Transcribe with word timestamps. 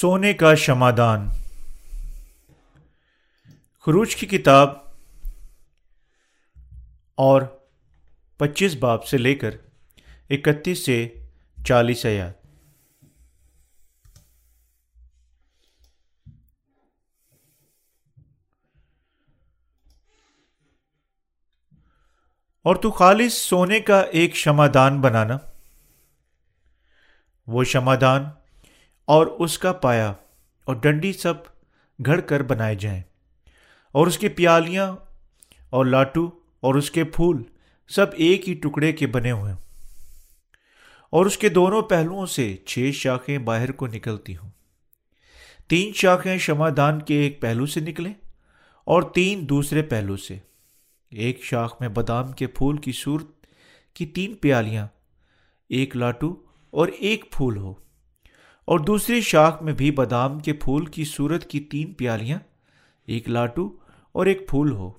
سونے 0.00 0.32
کا 0.34 0.54
شمادان 0.54 1.28
خروج 3.80 4.16
کی 4.16 4.26
کتاب 4.26 4.70
اور 7.14 7.42
پچیس 8.36 8.76
باب 8.76 9.06
سے 9.06 9.18
لے 9.18 9.34
کر 9.34 9.50
اکتیس 10.30 10.86
سے 10.86 11.08
چالیس 11.64 12.06
آیات۔ 12.06 12.32
اور 22.62 22.76
تو 22.76 22.90
خالص 22.90 23.32
سونے 23.32 23.80
کا 23.80 24.00
ایک 24.00 24.36
شمادان 24.36 25.00
بنانا۔ 25.00 25.38
وہ 27.46 27.64
شمادان 27.64 28.24
اور 29.08 29.26
اس 29.26 29.58
کا 29.58 29.72
پایا 29.72 30.12
اور 30.64 30.74
ڈنڈی 30.74 31.12
سب 31.12 31.34
گھڑ 32.06 32.20
کر 32.20 32.42
بنائے 32.42 32.74
جائیں۔ 32.74 33.02
اور 33.92 34.06
اس 34.06 34.18
کی 34.18 34.28
پیالیاں 34.28 34.96
اور 35.70 35.86
لاٹو 35.86 36.26
اور 36.60 36.74
اس 36.74 36.90
کے 36.90 37.04
پھول 37.04 37.42
سب 37.88 38.06
ایک 38.12 38.48
ہی 38.48 38.54
ٹکڑے 38.54 38.92
کے 38.92 39.06
بنے 39.06 39.30
ہوئے 39.30 39.52
اور 41.10 41.26
اس 41.26 41.38
کے 41.38 41.48
دونوں 41.48 41.82
پہلوؤں 41.82 42.26
سے 42.26 42.56
چھ 42.66 42.90
شاخیں 42.94 43.38
باہر 43.38 43.72
کو 43.72 43.86
نکلتی 43.86 44.36
ہوں۔ 44.36 44.50
تین 45.68 45.92
شاخیں 45.92 46.38
شمادان 46.38 47.02
کے 47.02 47.14
ایک 47.14 47.40
پہلو 47.40 47.66
سے 47.66 47.80
نکلیں 47.80 48.14
اور 48.84 49.02
تین 49.02 49.48
دوسرے 49.48 49.82
پہلو 49.82 50.16
سے۔ 50.16 50.38
ایک 51.10 51.44
شاخ 51.44 51.74
میں 51.80 51.88
بادام 51.88 52.32
کے 52.32 52.46
پھول 52.46 52.76
کی 52.76 52.92
صورت 52.92 53.46
کی 53.94 54.06
تین 54.06 54.34
پیالیاں، 54.34 54.86
ایک 55.68 55.96
لاٹو 55.96 56.36
اور 56.70 56.88
ایک 56.88 57.24
پھول 57.32 57.56
ہو۔ 57.56 57.74
اور 58.68 58.78
دوسری 58.78 59.20
شاخ 59.20 59.62
میں 59.62 59.72
بھی 59.72 59.90
بادام 59.90 60.38
کے 60.38 60.52
پھول 60.52 60.86
کی 60.86 61.04
صورت 61.04 61.46
کی 61.46 61.60
تین 61.60 61.92
پیالیاں، 61.92 62.38
ایک 63.06 63.28
لاٹو 63.28 63.76
اور 64.12 64.26
ایک 64.26 64.48
پھول 64.48 64.72
ہو۔ 64.72 64.92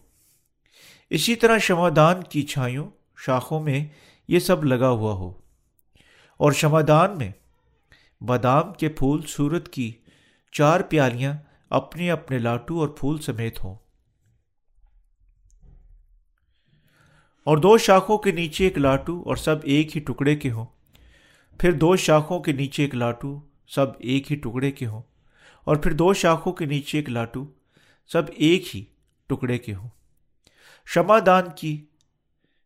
اسی 1.09 1.35
طرح 1.35 1.57
شمادان 1.57 2.23
کی 2.23 2.41
چھائیوں 2.41 2.89
شاخوں 3.17 3.59
میں 3.59 3.87
یہ 4.27 4.39
سب 4.39 4.63
لگا 4.63 4.89
ہوا 4.89 5.13
ہو۔ 5.13 5.33
اور 6.37 6.51
شمادان 6.51 7.17
میں 7.17 7.31
بادام 8.21 8.73
کے 8.73 8.89
پھول 8.89 9.21
صورت 9.27 9.69
کی 9.69 9.91
چار 10.51 10.79
پیالیاں 10.79 11.33
اپنے 11.69 12.11
اپنے 12.11 12.37
لاٹو 12.37 12.79
اور 12.79 12.87
پھول 12.87 13.17
سمیت 13.17 13.63
ہوں۔ 13.63 13.75
اور 17.43 17.57
دو 17.57 17.77
شاخوں 17.77 18.17
کے 18.17 18.31
نیچے 18.31 18.63
ایک 18.63 18.77
لاٹو 18.77 19.23
اور 19.25 19.35
سب 19.35 19.55
ایک 19.63 19.97
ہی 19.97 20.01
ٹکڑے 20.01 20.35
کے 20.35 20.51
ہوں۔ 20.51 20.65
پھر 21.59 21.71
دو 21.71 21.95
شاخوں 21.95 22.39
کے 22.39 22.51
نیچے 22.51 22.83
ایک 22.83 22.95
لاٹو 22.95 23.48
سب 23.69 23.85
ایک 23.99 24.31
ہی 24.31 24.35
ٹکڑے 24.37 24.71
کے 24.71 24.85
ہوں۔ 24.85 25.01
اور 25.63 25.75
پھر 25.75 25.93
دو 25.93 26.13
شاخوں 26.13 26.51
کے 26.51 26.65
نیچے 26.65 26.97
ایک 26.97 27.09
لاٹو، 27.09 27.45
سب 28.07 28.21
ایک 28.35 28.75
ہی 28.75 28.83
ٹکڑے 29.27 29.57
کے 29.57 29.73
ہوں۔ 29.73 29.89
شمع 30.85 31.19
دان 31.25 31.43
کی 31.55 31.85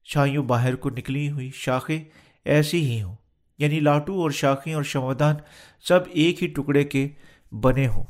چھائیوں 0.03 0.43
باہر 0.43 0.75
کو 0.75 0.89
نکلی 0.89 1.31
ہوئی 1.31 1.51
شاخیں 1.53 2.03
ایسی 2.45 2.85
ہی 2.85 3.01
ہوں 3.01 3.15
یعنی 3.57 3.79
لاٹو 3.79 4.21
اور 4.21 4.31
شاخیں 4.31 4.73
اور 4.73 4.83
شمادان 4.83 5.35
سب 5.79 5.99
ایک 6.09 6.43
ہی 6.43 6.47
ٹکڑے 6.47 6.83
کے 6.83 7.09
بنے 7.51 7.87
ہوں۔ 7.87 8.03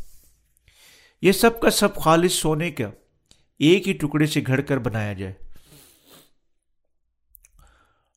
یہ 1.22 1.32
سب 1.32 1.60
کا 1.60 1.70
سب 1.70 1.96
خالص 1.96 2.34
سونے 2.34 2.72
کا 2.72 2.92
ایک 3.60 3.88
ہی 3.88 3.94
ٹکڑے 3.94 4.26
سے 4.26 4.44
گھڑ 4.48 4.62
کر 4.62 4.78
بنایا 4.78 5.14
جائے۔ 5.14 5.34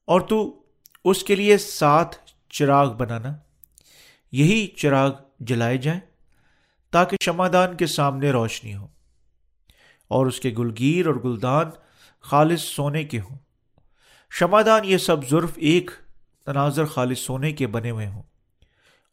اور 0.04 0.20
تو 0.20 0.62
اس 1.04 1.24
کے 1.24 1.34
لیے 1.34 1.58
سات 1.58 2.08
چراغ 2.50 2.96
بنانا۔ 2.96 3.45
یہی 4.36 4.66
چراغ 4.66 5.10
جلائے 5.40 5.76
جائیں 5.76 6.00
تاکہ 6.90 7.16
شمادان 7.24 7.76
کے 7.76 7.86
سامنے 7.86 8.30
روشنی 8.30 8.74
ہو 8.74 8.86
اور 10.08 10.26
اس 10.26 10.40
کے 10.40 10.54
گلگیر 10.58 11.06
اور 11.06 11.14
گلدان 11.14 11.66
خالص 12.20 12.62
سونے 12.62 13.04
کے 13.04 13.18
ہوں۔ 13.18 13.38
شمادان 14.30 14.80
یہ 14.84 14.96
سب 14.96 15.28
ظرف 15.30 15.50
ایک 15.56 15.90
تناظر 16.46 16.84
خالص 16.84 17.18
سونے 17.18 17.52
کے 17.52 17.66
بنے 17.66 17.90
ہوئے 17.90 18.06
ہوں۔ 18.06 18.22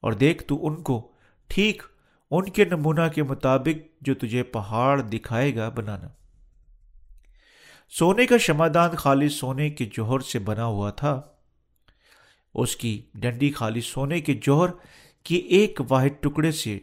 اور 0.02 0.12
دیکھ 0.12 0.44
تو 0.44 0.68
ان 0.68 0.84
کو 0.84 1.12
ٹھیک 1.48 1.84
ان 2.32 2.50
کے 2.50 2.66
نمونہ 2.66 3.08
کے 3.16 3.24
مطابق 3.24 4.02
جو 4.02 4.14
تجھے 4.14 4.44
پہاڑ 4.44 5.02
دکھائے 5.02 5.56
گا 5.56 5.70
بنانا۔ 5.70 6.08
سونے 7.90 8.26
کا 8.26 8.38
شمادان 8.38 8.96
خالی 8.96 9.30
سونے 9.30 9.70
کے 9.70 9.86
جوہر 9.86 10.20
سے 10.20 10.40
بنا 10.40 10.66
ہوا 10.66 10.90
تھا۔ 10.90 11.22
اس 12.56 12.76
کی 12.76 13.02
ڈنڈی 13.14 13.52
خالی 13.52 13.82
سونے 13.82 14.22
کے 14.22 14.34
جوہر 14.34 14.70
کی 15.24 15.36
ایک 15.36 15.82
واحد 15.90 16.22
ٹکڑے 16.22 16.52
سے 16.52 16.80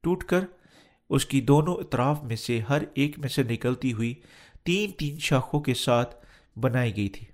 ٹوٹ 0.00 0.24
کر 0.24 0.44
اس 1.10 1.26
کی 1.26 1.40
دونوں 1.40 1.74
اطراف 1.74 2.22
میں 2.22 2.36
سے 2.36 2.60
ہر 2.60 2.82
ایک 2.94 3.18
میں 3.18 3.28
سے 3.28 3.42
نکلتی 3.42 3.92
ہوئی 3.92 4.14
تین 4.64 4.90
تین 4.90 5.18
شاخوں 5.18 5.60
کے 5.60 5.74
ساتھ 5.74 6.16
بنائی 6.58 6.96
گئی 6.96 7.08
تھی 7.08 7.26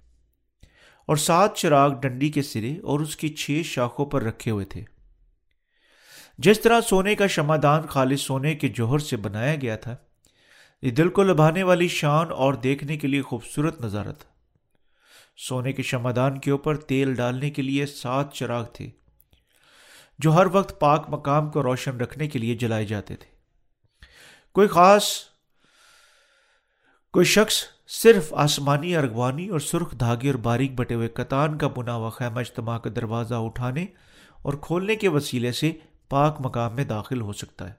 اور 1.06 1.16
سات 1.16 1.56
چراغ 1.56 2.00
ڈنڈی 2.00 2.28
کے 2.28 2.42
سرے 2.42 2.78
اور 2.78 3.00
اس 3.00 3.16
کی 3.16 3.28
چھ 3.28 3.62
شاخوں 3.64 4.06
پر 4.06 4.22
رکھے 4.22 4.50
ہوئے 4.50 4.64
تھے۔ 4.64 4.82
جس 6.38 6.60
طرح 6.60 6.80
سونے 6.80 7.14
کا 7.14 7.26
شمادان 7.26 7.82
خالص 7.82 8.20
سونے 8.20 8.54
کے 8.54 8.68
جوہر 8.68 8.98
سے 8.98 9.16
بنایا 9.16 9.54
گیا 9.54 9.76
تھا، 9.76 9.96
یہ 10.82 10.90
دل 10.90 11.08
کو 11.08 11.22
لبھانے 11.22 11.62
والی 11.62 11.88
شان 11.88 12.30
اور 12.30 12.54
دیکھنے 12.54 12.96
کے 12.96 13.08
لیے 13.08 13.22
خوبصورت 13.22 13.80
نظارہ 13.80 14.12
تھا 14.12 14.30
سونے 15.36 15.72
کے 15.72 15.82
شمادان 15.82 16.38
کے 16.38 16.50
اوپر 16.50 16.76
تیل 16.76 17.14
ڈالنے 17.14 17.50
کے 17.50 17.62
لیے 17.62 17.86
سات 17.86 18.34
چراغ 18.34 18.64
تھے۔ 18.72 18.90
جو 20.18 20.32
ہر 20.32 20.46
وقت 20.52 20.80
پاک 20.80 21.06
مقام 21.08 21.50
کو 21.50 21.62
روشن 21.62 22.00
رکھنے 22.00 22.28
کے 22.28 22.38
لیے 22.38 22.54
جلائے 22.54 22.84
جاتے 22.84 23.16
تھے۔ 23.16 23.26
کوئی 24.52 24.68
خاص، 24.68 25.04
کوئی 27.12 27.26
شخص 27.26 27.64
صرف 27.88 28.34
آسمانی 28.34 28.96
ارغوانی 28.96 29.48
اور 29.48 29.60
سرخ 29.60 29.94
دھاگے 30.00 30.30
اور 30.30 30.38
باریک 30.38 30.74
بٹے 30.74 30.94
ہوئے 30.94 31.08
کتان 31.08 31.58
کا 31.58 31.68
بنا 31.68 31.94
ہوا 31.94 32.10
خیمہ 32.10 32.40
اجتماع 32.40 32.78
کا 32.78 32.90
دروازہ 32.96 33.34
اٹھانے 33.34 33.86
اور 34.42 34.54
کھولنے 34.60 34.96
کے 34.96 35.08
وسیلے 35.08 35.52
سے 35.52 35.72
پاک 36.08 36.36
مقام 36.40 36.74
میں 36.74 36.84
داخل 36.84 37.20
ہو 37.20 37.32
سکتا 37.32 37.68
ہے۔ 37.68 37.72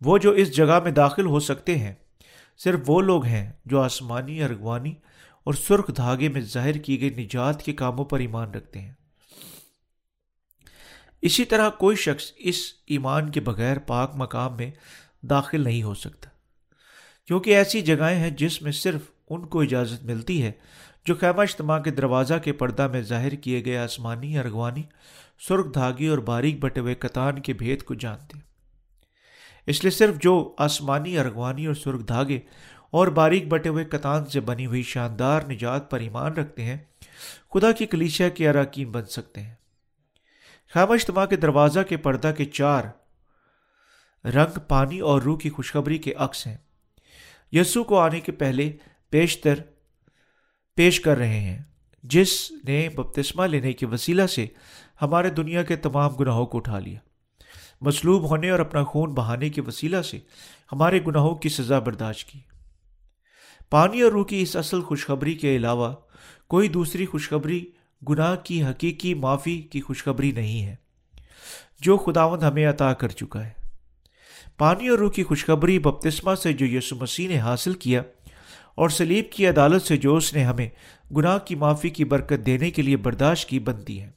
وہ 0.00 0.18
جو 0.18 0.30
اس 0.30 0.56
جگہ 0.56 0.80
میں 0.80 0.90
داخل 0.90 1.26
ہو 1.26 1.40
سکتے 1.40 1.78
ہیں، 1.78 1.94
صرف 2.58 2.80
وہ 2.86 3.00
لوگ 3.00 3.24
ہیں 3.24 3.52
جو 3.66 3.80
آسمانی 3.80 4.42
ارغوانی 4.42 4.94
اور 5.44 5.54
سرخ 5.54 5.90
دھاگے 5.96 6.28
میں 6.28 6.40
ظاہر 6.40 6.72
کی 6.72 7.00
گئی 7.00 7.10
نجات 7.10 7.62
کے 7.62 7.72
کاموں 7.72 8.04
پر 8.04 8.18
ایمان 8.18 8.50
رکھتے 8.50 8.80
ہیں۔ 8.80 8.92
اسی 11.22 11.44
طرح 11.44 11.70
کوئی 11.70 11.96
شخص 11.96 12.32
اس 12.36 12.56
ایمان 12.86 13.30
کے 13.30 13.40
بغیر 13.40 13.78
پاک 13.78 14.12
مقام 14.14 14.56
میں 14.56 14.70
داخل 15.22 15.60
نہیں 15.60 15.82
ہو 15.82 15.94
سکتا۔ 15.94 16.30
کیونکہ 17.26 17.56
ایسی 17.56 17.80
جگہیں 17.80 18.16
ہیں 18.16 18.30
جس 18.30 18.62
میں 18.62 18.72
صرف 18.72 19.00
ان 19.30 19.46
کو 19.46 19.60
اجازت 19.60 20.04
ملتی 20.04 20.42
ہے 20.42 20.52
جو 21.04 21.14
خیمہ 21.14 21.42
اجتماع 21.42 21.78
کے 21.78 21.90
دروازہ 21.90 22.34
کے 22.44 22.52
پردہ 22.52 22.88
میں 22.88 23.00
ظاہر 23.00 23.34
کیے 23.34 23.64
گئے 23.64 23.78
آسمانی 23.78 24.38
ارغوانی 24.38 24.82
سرخ 25.48 25.74
دھاگے 25.74 26.08
اور 26.08 26.18
باریک 26.18 26.58
بٹے 26.58 26.80
ہوئے 26.80 26.94
کتان 26.94 27.40
کے 27.40 27.52
بھید 27.52 27.82
کو 27.82 27.94
جانتے 27.94 28.32
ہیں۔ 28.34 28.44
اس 29.66 29.84
لیے 29.84 29.90
صرف 29.90 30.14
جو 30.18 30.54
آسمانی 30.58 31.18
ارغوانی 31.18 31.66
اور 31.66 31.74
سرخ 31.74 32.08
دھاگے 32.08 32.40
اور 32.90 33.08
باریک 33.08 33.48
بٹے 33.48 33.68
ہوئے 33.68 33.84
کتان 33.84 34.26
سے 34.26 34.40
بنی 34.40 34.66
ہوئی 34.66 34.82
شاندار 34.82 35.40
نجات 35.48 35.90
پر 35.90 36.00
ایمان 36.00 36.32
رکھتے 36.32 36.64
ہیں، 36.64 36.76
خدا 37.54 37.72
کی 37.72 37.86
کلیشیا 37.86 38.28
کے 38.28 38.48
اراکین 38.48 38.90
بن 38.90 39.04
سکتے 39.04 39.40
ہیں۔ 39.40 39.54
خیمہ 40.74 40.92
اجتماع 40.92 41.26
کے 41.26 41.36
دروازہ 41.36 41.80
کے 41.88 41.96
پردہ 41.96 42.32
کے 42.36 42.44
چار 42.44 42.84
رنگ 44.26 44.58
پانی 44.68 45.00
اور 45.00 45.22
روح 45.22 45.38
کی 45.38 45.50
خوشخبری 45.50 45.98
کے 45.98 46.12
عکس 46.12 46.46
ہیں۔ 46.46 46.56
یسو 47.52 47.84
کو 47.84 47.98
آنے 47.98 48.20
کے 48.20 48.32
پہلے 48.32 48.72
پیشتر 49.10 49.54
پیش 50.76 51.00
کر 51.00 51.16
رہے 51.16 51.40
ہیں، 51.40 51.62
جس 52.02 52.52
نے 52.68 52.88
بپتسمہ 52.88 53.44
لینے 53.44 53.72
کے 53.72 53.86
وسیلہ 53.86 54.26
سے 54.26 54.46
ہمارے 55.02 55.30
دنیا 55.30 55.62
کے 55.62 55.76
تمام 55.76 56.14
گناہوں 56.14 56.46
کو 56.46 56.58
اٹھا 56.58 56.78
لیا۔ 56.78 56.98
مصلوب 57.80 58.30
ہونے 58.30 58.50
اور 58.50 58.58
اپنا 58.58 58.84
خون 58.84 59.14
بہانے 59.14 59.48
کے 59.48 59.60
وسیلہ 59.60 60.02
سے 60.02 60.18
ہمارے 60.72 61.00
گناہوں 61.06 61.34
کی 61.34 61.48
سزا 61.48 61.78
برداشت 61.78 62.28
کی۔ 62.28 62.40
پانی 63.70 64.00
اور 64.00 64.12
روح 64.12 64.24
کی 64.24 64.42
اس 64.42 64.56
اصل 64.56 64.82
خوشخبری 64.82 65.34
کے 65.34 65.56
علاوہ 65.56 65.94
کوئی 66.48 66.68
دوسری 66.68 67.06
خوشخبری 67.06 67.70
گناہ 68.08 68.36
کی 68.36 68.64
حقیقی 68.64 69.14
معافی 69.14 69.58
کی 69.58 69.80
خوشخبری 69.80 70.32
نہیں 70.32 70.62
ہے۔ 70.62 70.76
جو 71.80 71.96
خداوند 71.96 72.42
ہمیں 72.42 72.66
عطا 72.66 72.92
کر 72.92 73.08
چکا 73.08 73.46
ہے۔ 73.46 73.50
پانی 74.58 74.88
اور 74.88 74.98
روح 74.98 75.10
کی 75.10 75.22
خوشخبری 75.22 75.78
بپتسمہ 75.78 76.34
سے 76.34 76.52
جو 76.52 76.66
یسو 76.66 76.96
مسیح 76.96 77.28
نے 77.28 77.38
حاصل 77.38 77.72
کیا 77.72 78.02
اور 78.74 78.88
سلیب 78.88 79.24
کی 79.30 79.46
عدالت 79.46 79.82
سے 79.82 79.96
جو 79.96 80.16
اس 80.16 80.34
نے 80.34 80.44
ہمیں 80.44 80.68
گناہ 81.16 81.38
کی 81.38 81.54
معافی 81.54 81.90
کی 81.90 82.04
برکت 82.04 82.46
دینے 82.46 82.70
کے 82.70 82.82
لیے 82.82 82.96
برداشت 82.96 83.48
کی 83.48 83.58
بنتی 83.58 84.00
ہے۔ 84.00 84.10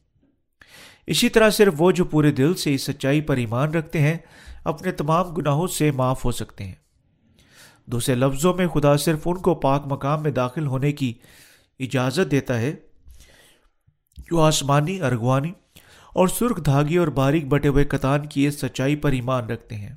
اسی 1.07 1.29
طرح 1.29 1.49
صرف 1.49 1.73
وہ 1.77 1.91
جو 1.91 2.05
پورے 2.05 2.31
دل 2.31 2.53
سے 2.53 2.73
اس 2.73 2.81
سچائی 2.81 3.21
پر 3.21 3.37
ایمان 3.37 3.73
رکھتے 3.73 4.01
ہیں، 4.01 4.17
اپنے 4.63 4.91
تمام 4.91 5.29
گناہوں 5.29 5.67
سے 5.67 5.91
معاف 5.91 6.25
ہو 6.25 6.31
سکتے 6.31 6.63
ہیں۔ 6.63 6.75
دوسرے 7.85 8.15
لفظوں 8.15 8.53
میں 8.53 8.67
خدا 8.67 8.97
صرف 8.97 9.19
ان 9.25 9.37
کو 9.37 9.55
پاک 9.55 9.83
مقام 9.85 10.23
میں 10.23 10.31
داخل 10.31 10.67
ہونے 10.67 10.91
کی 10.91 11.13
اجازت 11.79 12.31
دیتا 12.31 12.61
ہے 12.61 12.75
جو 14.29 14.39
آسمانی، 14.39 15.01
ارغوانی 15.01 15.51
اور 16.13 16.27
سرخ 16.27 16.65
دھاگے 16.65 16.97
اور 16.97 17.07
باریک 17.07 17.47
بٹے 17.47 17.67
ہوئے 17.67 17.85
کتان 17.85 18.25
کی 18.25 18.47
اس 18.47 18.59
سچائی 18.59 18.95
پر 18.95 19.11
ایمان 19.11 19.45
رکھتے 19.45 19.75
ہیں۔ 19.75 19.95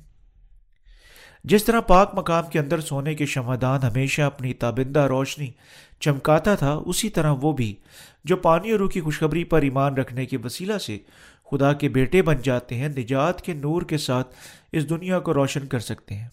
جس 1.43 1.63
طرح 1.63 1.79
پاک 1.79 2.11
مقام 2.13 2.43
کے 2.47 2.59
اندر 2.59 2.79
سونے 2.79 3.15
کے 3.15 3.25
شمادان 3.25 3.83
ہمیشہ 3.83 4.21
اپنی 4.21 4.53
تابندہ 4.53 4.99
روشنی 4.99 5.47
چمکاتا 5.99 6.55
تھا، 6.55 6.73
اسی 6.85 7.09
طرح 7.09 7.33
وہ 7.41 7.51
بھی 7.51 7.75
جو 8.23 8.37
پانی 8.37 8.71
اور 8.71 8.79
روح 8.79 8.89
کی 8.89 9.01
خوشخبری 9.01 9.43
پر 9.43 9.61
ایمان 9.61 9.93
رکھنے 9.93 10.25
کے 10.25 10.37
وسیلہ 10.43 10.77
سے 10.77 10.97
خدا 11.51 11.73
کے 11.73 11.89
بیٹے 11.89 12.21
بن 12.21 12.35
جاتے 12.43 12.75
ہیں، 12.75 12.89
نجات 12.89 13.41
کے 13.41 13.53
نور 13.53 13.81
کے 13.81 13.97
ساتھ 13.97 14.35
اس 14.71 14.89
دنیا 14.89 15.19
کو 15.19 15.33
روشن 15.33 15.67
کر 15.67 15.79
سکتے 15.79 16.15
ہیں۔ 16.15 16.27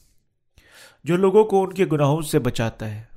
جو 1.05 1.17
لوگوں 1.17 1.45
کو 1.45 1.63
ان 1.63 1.73
کے 1.73 1.87
گناہوں 1.93 2.23
سے 2.23 2.39
بچاتا 2.39 2.95
ہے۔ 2.95 3.12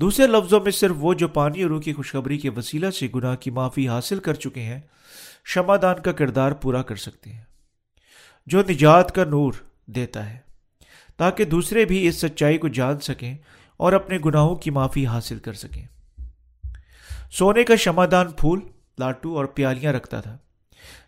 دوسرے 0.00 0.26
لفظوں 0.26 0.60
میں 0.60 0.72
صرف 0.72 0.96
وہ 0.98 1.14
جو 1.14 1.28
پانی 1.28 1.62
اور 1.62 1.70
روح 1.70 1.80
کی 1.80 1.92
خوشخبری 1.92 2.38
کے 2.38 2.50
وسیلہ 2.50 2.90
سے 2.90 3.08
گناہ 3.14 3.34
کی 3.36 3.50
معافی 3.50 3.88
حاصل 3.88 4.18
کر 4.18 4.34
چکے 4.34 4.62
ہیں، 4.62 4.80
شمادان 5.44 6.02
کا 6.02 6.12
کردار 6.12 6.52
پورا 6.52 6.82
کر 6.82 6.96
سکتے 6.96 7.32
ہیں۔ 7.32 7.42
جو 8.46 8.62
نجات 8.70 9.14
کا 9.14 9.24
نور 9.24 9.52
دیتا 9.86 10.30
ہے، 10.30 10.38
تاکہ 11.16 11.44
دوسرے 11.44 11.84
بھی 11.84 12.08
اس 12.08 12.20
سچائی 12.20 12.58
کو 12.58 12.68
جان 12.68 13.00
سکیں 13.00 13.36
اور 13.76 13.92
اپنے 13.92 14.18
گناہوں 14.24 14.56
کی 14.56 14.70
معافی 14.70 15.06
حاصل 15.06 15.38
کر 15.38 15.52
سکیں۔ 15.52 15.86
سونے 17.30 17.64
کا 17.64 17.76
شمادان 17.76 18.30
پھول، 18.30 18.60
لاٹو 18.98 19.36
اور 19.36 19.44
پیالیاں 19.44 19.92
رکھتا 19.92 20.20
تھا۔ 20.20 20.38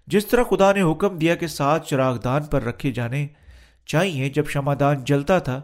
جس 0.07 0.27
طرح 0.27 0.43
خدا 0.43 0.73
نے 0.73 0.83
حکم 0.83 1.19
دیا 1.19 1.35
کہ 1.35 1.47
سات 1.47 1.87
چراغ 1.87 2.19
دان 2.19 2.45
پر 2.45 2.63
رکھے 2.63 2.93
جانے 2.93 3.27
چاہیے، 3.87 4.29
جب 4.29 4.47
شمادان 4.47 5.05
جلتا 5.05 5.39
تھا 5.39 5.63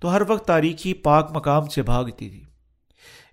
تو 0.00 0.12
ہر 0.12 0.22
وقت 0.28 0.46
تاریخی 0.46 0.94
پاک 0.94 1.30
مقام 1.34 1.68
سے 1.68 1.82
بھاگتی 1.82 2.30
تھی۔ 2.30 2.44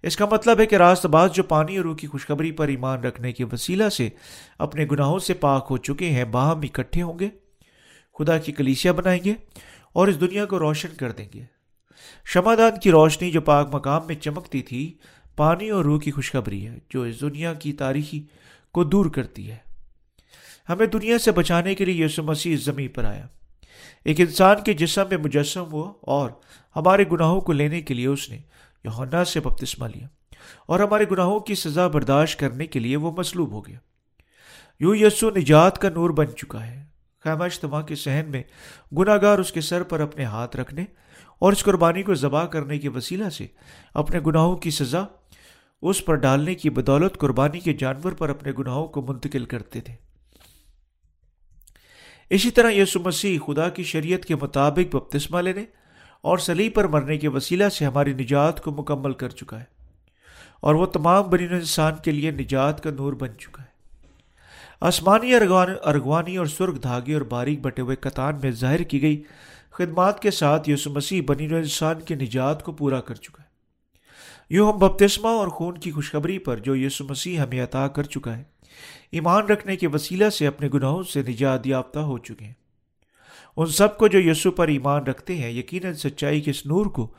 اس 0.04 0.18
کا 0.18 0.25
مطلب 0.31 0.60
ہے 0.60 0.66
کہ 0.66 0.75
راست 0.75 1.06
باز 1.06 1.31
جو 1.31 1.44
پانی 1.44 1.78
اور 1.78 1.86
روح 1.86 1.96
کی 1.96 2.07
خوشخبری 2.07 2.51
پر 2.51 2.68
ایمان 2.68 3.00
رکھنے 3.00 3.31
کے 3.31 3.44
وسیلہ 3.44 3.90
سے 3.90 4.10
اپنے 4.57 4.86
گناہوں 4.92 5.19
سے 5.19 5.34
پاک 5.34 5.68
ہو 5.69 5.78
چکے 5.78 6.10
ہیں، 6.10 6.25
باہم 6.25 6.60
اکٹھے 6.60 7.01
ہوں 7.01 7.19
گے۔ 7.19 7.30
خدا 8.19 8.38
کی 8.38 8.51
کلیسیا 8.51 8.92
بنائیں 8.92 9.24
گے 9.24 9.34
اور 9.94 10.07
اس 10.07 10.22
دنیا 10.22 10.46
کو 10.46 10.60
روشن 10.60 10.90
کر 10.98 11.12
دیں 11.12 11.28
گے۔ 11.34 11.44
شمادان 12.25 12.80
کی 12.80 12.92
روشنی 12.92 13.31
جو 13.31 13.42
پاک 13.42 13.75
مقام 13.75 14.01
میں 14.07 14.16
چمکتی 14.16 14.62
تھی، 14.62 14.94
پانی 15.36 15.69
اور 15.69 15.86
روح 15.86 16.00
کی 16.00 16.12
خوشخبری 16.12 16.68
ہے، 16.68 16.78
جو 16.90 17.01
اس 17.01 17.22
دنیا 17.22 17.54
کی 17.54 17.74
تاریخی 17.74 18.24
کو 18.72 18.84
دور 18.84 19.06
کرتی 19.06 19.51
ہے۔ 19.51 19.57
ہمیں 20.69 20.86
دنیا 20.86 21.18
سے 21.18 21.31
بچانے 21.31 21.75
کے 21.75 21.86
لیے 21.86 22.06
یسو 22.06 22.24
مسیح 22.24 22.54
اس 22.54 22.66
زمین 22.66 22.88
پر 22.88 23.04
آیا۔ 23.04 23.28
ایک 24.06 24.19
انسان 24.19 24.56
کے 24.66 24.74
جسم 24.74 25.04
میں 25.10 25.18
مجسم 25.18 25.63
ہوا 25.72 25.94
اور 26.01 26.30
ہمارے 26.75 27.04
گناہوں 27.12 27.42
کو 27.42 27.51
لینے 27.51 27.81
کے 27.81 27.94
لیے 27.94 28.07
اس 28.07 28.30
نے 28.30 28.38
یونا 28.84 29.26
سے 29.26 29.40
بپتسمہ 29.40 29.88
لیا 29.88 30.08
اور 30.66 30.80
ہمارے 30.80 31.06
گناہوں 31.12 31.40
کی 31.40 31.56
سزا 31.56 31.88
برداشت 31.88 32.40
کرنے 32.40 32.66
کے 32.66 32.80
لیے 32.80 32.96
وہ 32.96 33.12
مصلوب 33.18 33.52
ہو 33.52 33.66
گیا۔ 33.68 33.80
یوں 34.80 34.96
یسو 34.96 35.30
نجات 35.30 35.78
کا 35.78 35.90
نور 35.90 36.10
بن 36.10 36.28
چکا 36.28 36.68
ہے۔ 36.68 36.86
خیمہ 37.24 37.44
اجتماع 37.44 37.81
کے 37.81 37.96
سہن 37.96 38.26
میں 38.28 38.44
گناہ 38.98 39.18
گار 39.22 39.40
اس 39.40 39.52
کے 39.52 39.62
سر 39.62 39.84
پر 39.84 40.00
اپنے 40.00 40.24
ہاتھ 40.24 40.58
رکھنے 40.58 40.86
اور 41.40 41.52
اس 41.52 41.64
قربانی 41.64 42.04
کو 42.04 42.14
ذبح 42.14 42.46
کرنے 42.46 42.80
کے 42.80 42.90
وسیلہ 42.90 43.30
سے 43.30 43.48
اپنے 43.94 44.20
گناہوں 44.28 44.56
کی 44.56 44.72
سزا 44.72 45.06
اس 45.82 46.06
پر 46.06 46.16
ڈالنے 46.16 46.56
کی 46.56 46.70
بدولت 46.70 47.18
قربانی 47.18 47.60
کے 47.60 47.74
جانور 47.74 48.12
پر 48.12 48.30
اپنے 48.30 48.52
گناہوں 48.60 48.88
کو 48.88 49.02
منتقل 49.02 49.46
کرتے 49.46 49.82
تھے۔ 49.82 49.96
اسی 52.30 52.52
طرح 52.52 52.72
یسو 52.72 53.00
مسیح 53.00 53.40
خدا 53.48 53.70
کی 53.70 53.84
شریعت 53.84 54.25
کے 54.25 54.36
مطابق 54.36 54.96
بپتسمہ 54.96 55.42
لینے 55.42 55.66
اور 56.24 56.38
سلیح 56.38 56.69
پر 56.74 56.88
مرنے 56.88 57.18
کے 57.18 57.27
وسیلہ 57.27 57.69
سے 57.69 57.86
ہماری 57.86 58.13
نجات 58.13 58.62
کو 58.62 58.71
مکمل 58.71 59.13
کر 59.13 59.30
چکا 59.30 59.60
ہے 59.60 59.66
اور 60.60 60.75
وہ 60.75 60.86
تمام 60.86 61.30
بنی 61.30 61.44
انسان 61.44 61.94
کے 62.04 62.12
لیے 62.12 62.31
نجات 62.31 62.83
کا 62.83 62.89
نور 62.89 63.13
بن 63.13 63.38
چکا 63.39 63.63
ہے۔ 63.63 63.68
آسمانی 64.81 65.33
ارغوانی 65.36 66.38
اور 66.38 66.45
سرخ 66.45 66.83
دھاگے 66.83 67.13
اور 67.13 67.21
باریک 67.21 67.62
بٹے 67.62 67.81
ہوئے 67.81 67.95
کتان 67.95 68.36
میں 68.44 68.51
ظاہر 68.51 68.83
کی 68.83 69.01
گئی 69.01 69.24
خدمات 69.71 70.21
کے 70.21 70.31
ساتھ 70.31 70.69
یسو 70.69 70.89
مسیح 70.89 71.21
بنی 71.27 71.45
انسان 71.45 72.01
کے 72.01 72.16
نجات 72.16 72.63
کو 72.63 72.72
پورا 72.72 73.01
کر 73.01 73.15
چکا 73.15 73.44
ہے۔ 73.44 73.48
یوں 74.50 74.72
ہم 74.72 74.80
بپتسما 74.80 75.30
اور 75.30 75.48
خون 75.48 75.77
کی 75.77 75.92
خوشخبری 75.92 76.39
پر 76.39 76.57
جو 76.57 76.75
یسو 76.75 77.06
مسیح 77.10 77.39
ہمیں 77.39 77.63
عطا 77.63 77.88
کر 77.88 78.04
چکا 78.04 78.38
ہے، 78.38 78.44
ایمان 79.12 79.45
رکھنے 79.45 79.75
کے 79.75 79.88
وسیلہ 79.88 80.30
سے 80.30 80.48
اپنے 80.48 80.69
گناہوں 80.74 81.04
سے 81.04 81.22
نجات 81.22 81.68
یافتہ 81.68 82.00
ہو 82.00 82.18
چکے 82.18 82.45
ہیں۔ 82.45 82.54
ان 83.60 83.68
سب 83.68 83.98
کو 83.98 84.08
جو 84.08 84.32
یسو 84.32 84.52
پر 84.52 84.68
ایمان 84.68 85.04
رکھتے 85.04 85.36
ہیں، 85.36 85.52
یقیناً 85.52 85.94
سچائی 85.94 86.42
کے 86.42 86.52
اس 86.52 86.66
نور 86.66 86.86
کو 86.86 87.14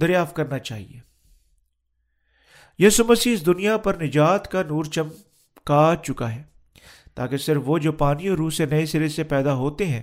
دریافت 0.00 0.36
کرنا 0.36 0.58
چاہیے۔ 0.58 1.00
یسو 2.78 3.04
مسیح 3.04 3.32
اس 3.32 3.46
دنیا 3.46 3.76
پر 3.76 4.02
نجات 4.02 4.50
کا 4.50 4.62
نور 4.62 4.84
چمکا 4.84 5.94
چکا 6.02 6.34
ہے۔ 6.34 6.42
تاکہ 7.14 7.36
صرف 7.36 7.62
وہ 7.66 7.78
جو 7.78 7.92
پانی 7.92 8.28
اور 8.28 8.38
روح 8.38 8.50
سے 8.50 8.66
نئے 8.66 8.86
سرے 8.86 9.08
سے 9.08 9.24
پیدا 9.24 9.54
ہوتے 9.54 9.86
ہیں، 9.86 10.02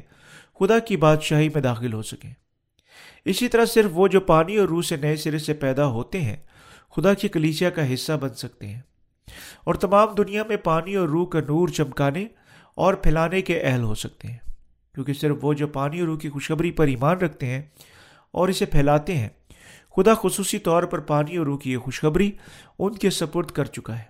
خدا 0.59 0.79
کی 0.79 0.97
بادشاہی 0.97 1.49
میں 1.49 1.61
داخل 1.61 1.93
ہو 1.93 2.01
سکیں۔ 2.01 2.33
اسی 3.25 3.47
طرح 3.47 3.65
صرف 3.65 3.91
وہ 3.93 4.07
جو 4.07 4.19
پانی 4.19 4.57
اور 4.57 4.67
روح 4.67 4.81
سے 4.81 4.95
نئے 4.95 5.15
سرے 5.15 5.37
سے 5.37 5.53
پیدا 5.53 5.85
ہوتے 5.85 6.21
ہیں، 6.21 6.37
خدا 6.95 7.13
کی 7.13 7.27
کلیچیا 7.27 7.69
کا 7.69 7.93
حصہ 7.93 8.13
بن 8.13 8.33
سکتے 8.33 8.67
ہیں۔ 8.67 8.81
اور 9.63 9.75
تمام 9.75 10.07
دنیا 10.17 10.43
میں 10.47 10.57
پانی 10.57 10.95
اور 10.95 11.07
روح 11.07 11.27
کا 11.27 11.39
نور 11.39 11.67
چمکانے 11.67 12.27
اور 12.75 12.93
پھیلانے 12.93 13.41
کے 13.41 13.59
اہل 13.59 13.83
ہو 13.83 13.95
سکتے 13.95 14.27
ہیں۔ 14.27 14.48
کیونکہ 14.95 15.13
صرف 15.13 15.35
وہ 15.41 15.53
جو 15.53 15.67
پانی 15.67 15.99
اور 15.99 16.07
روح 16.07 16.17
کی 16.17 16.29
خوشخبری 16.29 16.71
پر 16.71 16.87
ایمان 16.87 17.17
رکھتے 17.17 17.45
ہیں 17.45 17.61
اور 18.31 18.49
اسے 18.49 18.65
پھیلاتے 18.65 19.17
ہیں، 19.17 19.29
خدا 19.95 20.13
خصوصی 20.13 20.59
طور 20.59 20.83
پر 20.83 20.99
پانی 20.99 21.37
اور 21.37 21.45
روح 21.45 21.59
کی 21.59 21.71
یہ 21.71 21.77
خوشخبری 21.77 22.31
ان 22.79 22.93
کے 22.93 23.09
سپرد 23.09 23.51
کر 23.51 23.65
چکا 23.65 23.99
ہے 23.99 24.03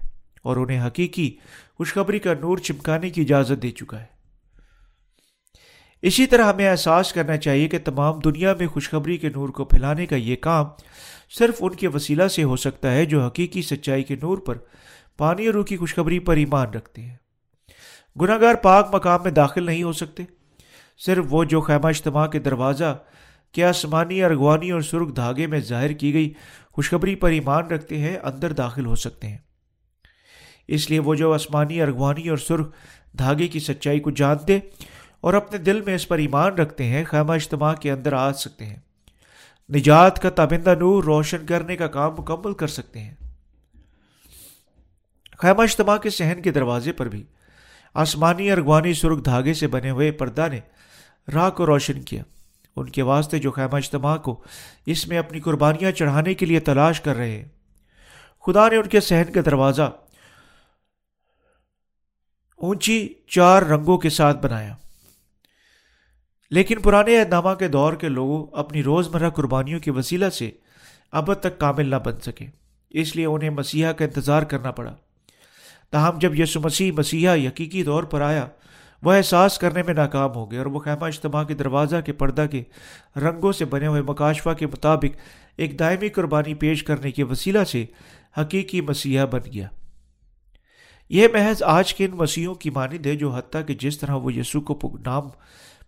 اور 0.44 0.58
انہیں 0.58 0.88
حقیقی 0.88 1.38
خوشخبری 1.78 2.20
کا 2.20 2.34
نور 2.34 2.58
چمکانے 2.58 3.10
کی 3.10 3.22
اجازت 3.22 3.64
دے 3.64 3.72
چکا 3.72 4.00
ہے۔ 4.00 4.20
اسی 6.02 6.26
طرح 6.26 6.54
ہمیں 6.54 6.70
احساس 6.70 7.14
کرنا 7.14 7.38
چاہیے 7.38 7.68
کہ 7.68 7.78
تمام 7.86 8.20
دنیا 8.20 8.54
میں 8.60 8.68
خوشخبری 8.68 9.18
کے 9.18 9.30
نور 9.30 9.50
کو 9.50 9.66
پھیلانے 9.66 10.06
کا 10.06 10.16
یہ 10.16 10.36
کام 10.36 10.66
صرف 11.30 11.56
ان 11.60 11.76
کے 11.76 11.88
وسیلہ 11.88 12.28
سے 12.28 12.44
ہو 12.44 12.56
سکتا 12.56 12.92
ہے 12.92 13.06
جو 13.06 13.22
حقیقی 13.22 13.62
سچائی 13.62 14.04
کے 14.04 14.16
نور 14.16 14.38
پر 14.38 14.58
پانی 15.18 15.46
اور 15.46 15.54
روح 15.54 15.64
کی 15.64 15.78
خوشخبری 15.78 16.20
پر 16.20 16.36
ایمان 16.36 16.70
رکھتے 16.70 17.02
ہیں۔ 17.02 17.16
گناہ 18.22 18.38
گار 18.42 18.56
پاک 18.56 18.96
مقام 18.96 19.20
میں 19.24 19.32
داخل 19.32 19.64
نہیں 19.64 19.84
ہو 19.84 19.92
سکتے۔ 19.92 20.24
صرف 21.06 21.26
وہ 21.30 21.44
جو 21.44 21.62
خیمہ 21.62 21.88
اجتماع 21.88 22.28
کے 22.28 22.40
دروازہ 22.40 22.98
کے 23.52 23.64
آسمانی 23.64 24.24
ارغوانی 24.24 24.72
اور 24.72 24.82
سرخ 24.82 25.16
دھاگے 25.16 25.48
میں 25.48 25.60
ظاہر 25.60 25.92
کی 25.92 26.14
گئی 26.14 26.34
خوشخبری 26.72 27.16
پر 27.16 27.30
ایمان 27.30 27.68
رکھتے 27.68 27.98
ہیں، 27.98 28.18
اندر 28.18 28.54
داخل 28.54 28.86
ہو 28.86 28.96
سکتے 28.96 29.28
ہیں۔ 29.28 29.38
اس 30.68 30.90
لیے 30.90 31.00
وہ 31.00 31.16
جو 31.16 31.34
آسمانی 31.34 31.82
ارغوانی 31.82 32.30
اور 32.30 32.38
سرخ 32.38 32.68
دھاگے 33.18 33.48
کی 33.48 33.60
سچائی 33.60 34.00
کو 34.00 34.12
جانتے 34.12 34.60
اور 35.22 35.34
اپنے 35.34 35.58
دل 35.58 35.82
میں 35.82 35.96
اس 35.96 36.08
پر 36.08 36.18
ایمان 36.18 36.54
رکھتے 36.54 36.84
ہیں، 36.84 37.04
خیمہ 37.04 37.34
اجتماع 37.34 37.74
کے 37.74 37.92
اندر 37.92 38.14
آ 38.14 38.32
سکتے 38.32 38.66
ہیں۔ 38.66 38.78
نجات 39.76 40.22
کا 40.22 40.30
تابندہ 40.30 40.76
نور 40.80 41.04
روشن 41.04 41.46
کرنے 41.46 41.76
کا 41.76 41.88
کام 41.88 42.14
مکمل 42.14 42.54
کر 42.54 42.68
سکتے 42.68 43.00
ہیں۔ 43.00 43.14
خیمہ 45.40 45.62
اجتماع 45.62 45.98
کے 45.98 46.10
صحن 46.10 46.42
کے 46.42 46.52
دروازے 46.52 46.92
پر 46.92 47.06
بھی 47.06 47.24
آسمانی 47.94 48.52
ارغوانی 48.52 48.94
سرخ 48.94 49.26
دھاگے 49.26 49.54
سے 49.54 49.68
بنے 49.68 49.90
ہوئے 49.90 50.12
پردہ 50.12 50.48
نے 50.52 50.60
راہ 51.34 51.50
کو 51.50 51.66
روشن 51.66 52.02
کیا۔ 52.02 52.24
ان 52.76 52.90
کے 52.90 53.02
واسطے 53.02 53.40
جو 53.40 53.52
خیمہ 53.52 53.78
اجتماع 53.78 54.18
کو 54.18 54.44
اس 54.86 55.08
میں 55.08 55.18
اپنی 55.18 55.40
قربانیاں 55.40 55.92
چڑھانے 55.92 56.34
کے 56.34 56.46
لیے 56.46 56.60
تلاش 56.60 57.02
کر 57.02 57.16
رہے 57.16 57.32
ہیں۔ 57.32 57.46
خدا 58.46 58.70
نے 58.70 58.76
ان 58.76 58.88
کے 58.88 59.00
صحن 59.00 59.32
کا 59.32 59.42
دروازہ 59.46 59.92
اونچی 62.56 63.14
چار 63.28 63.62
رنگوں 63.62 63.98
کے 63.98 64.10
ساتھ 64.10 64.38
بنایا۔ 64.38 64.76
لیکن 66.52 66.82
پرانے 66.82 67.20
اہدامہ 67.20 67.54
کے 67.54 67.68
دور 67.68 67.94
کے 67.94 68.10
لوگوں 68.10 68.48
اپنی 68.58 68.84
روزمرہ 68.84 69.30
قربانیوں 69.30 69.80
کے 69.80 69.92
وسیلہ 69.92 70.30
سے 70.30 70.52
اب 71.12 71.34
تک 71.34 71.60
کامل 71.60 71.90
نہ 71.90 71.96
بن 71.96 72.20
سکے۔ 72.20 72.46
اس 72.90 73.16
لیے 73.16 73.26
انہیں 73.26 73.50
مسیحا 73.50 73.92
کا 73.92 74.06
انتظار 74.06 74.42
کرنا 74.42 74.72
پڑا۔ 74.72 74.96
تاہم 75.90 76.20
جب 76.20 76.40
یسو 76.40 76.60
مسیح 76.60 76.92
مسیحا 76.92 77.34
یقینی 77.34 77.84
طور 77.84 78.04
پر 78.04 78.22
آیا 78.22 78.48
وہ 79.04 79.12
احساس 79.12 79.58
کرنے 79.58 79.84
میں 79.84 79.94
ناکام 79.94 80.36
ہو 80.36 80.52
گئے 80.52 80.58
اور 80.58 80.66
وہ 80.66 80.80
خیمہ 80.80 81.06
اجتماع 81.06 81.44
کے 81.44 81.54
دروازہ 81.54 81.96
کے 82.06 82.14
پردہ 82.14 82.46
کے 82.52 82.64
رنگوں 83.16 83.52
سے 83.52 83.66
بنے 83.66 83.88
ہوئے 83.88 84.02
مکاشفہ 84.02 84.50
کے 84.50 84.68
مطابق 84.68 85.18
ایک 85.58 85.80
دائمی 85.80 86.10
قربانی 86.10 86.54
پیش 86.54 86.84
کرنے 86.84 87.12
کے 87.12 87.24
وسیلہ 87.24 87.64
سے 87.64 87.86
حقیقی 88.38 88.82
مسیحا 88.82 89.26
بن 89.26 89.40
گیا۔ 89.54 89.68
یہ 91.10 91.28
محض 91.34 91.64
آج 91.64 91.94
کے 91.94 92.06
ان 92.06 92.12
مسیحوں 92.14 92.56
کی 92.56 92.70
مانند 92.70 93.06
ہے 93.06 93.16
جو 93.16 93.30
حتیٰ 93.30 93.62
کہ 93.68 93.74
جس 93.74 94.00
طرح 94.00 94.14
وہ 94.14 94.34
یسوع 94.34 94.62
کو 94.62 94.98
نام 95.06 95.24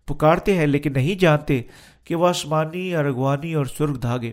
پکارتے 0.05 0.57
ہیں 0.57 0.67
لیکن 0.67 0.93
نہیں 0.93 1.15
جانتے 1.15 1.61
کہ 2.03 2.15
وہ 2.15 2.27
آسمانی، 2.27 2.95
ارغوانی 2.95 3.53
اور 3.53 3.65
سرخ 3.65 4.01
دھاگے 4.01 4.31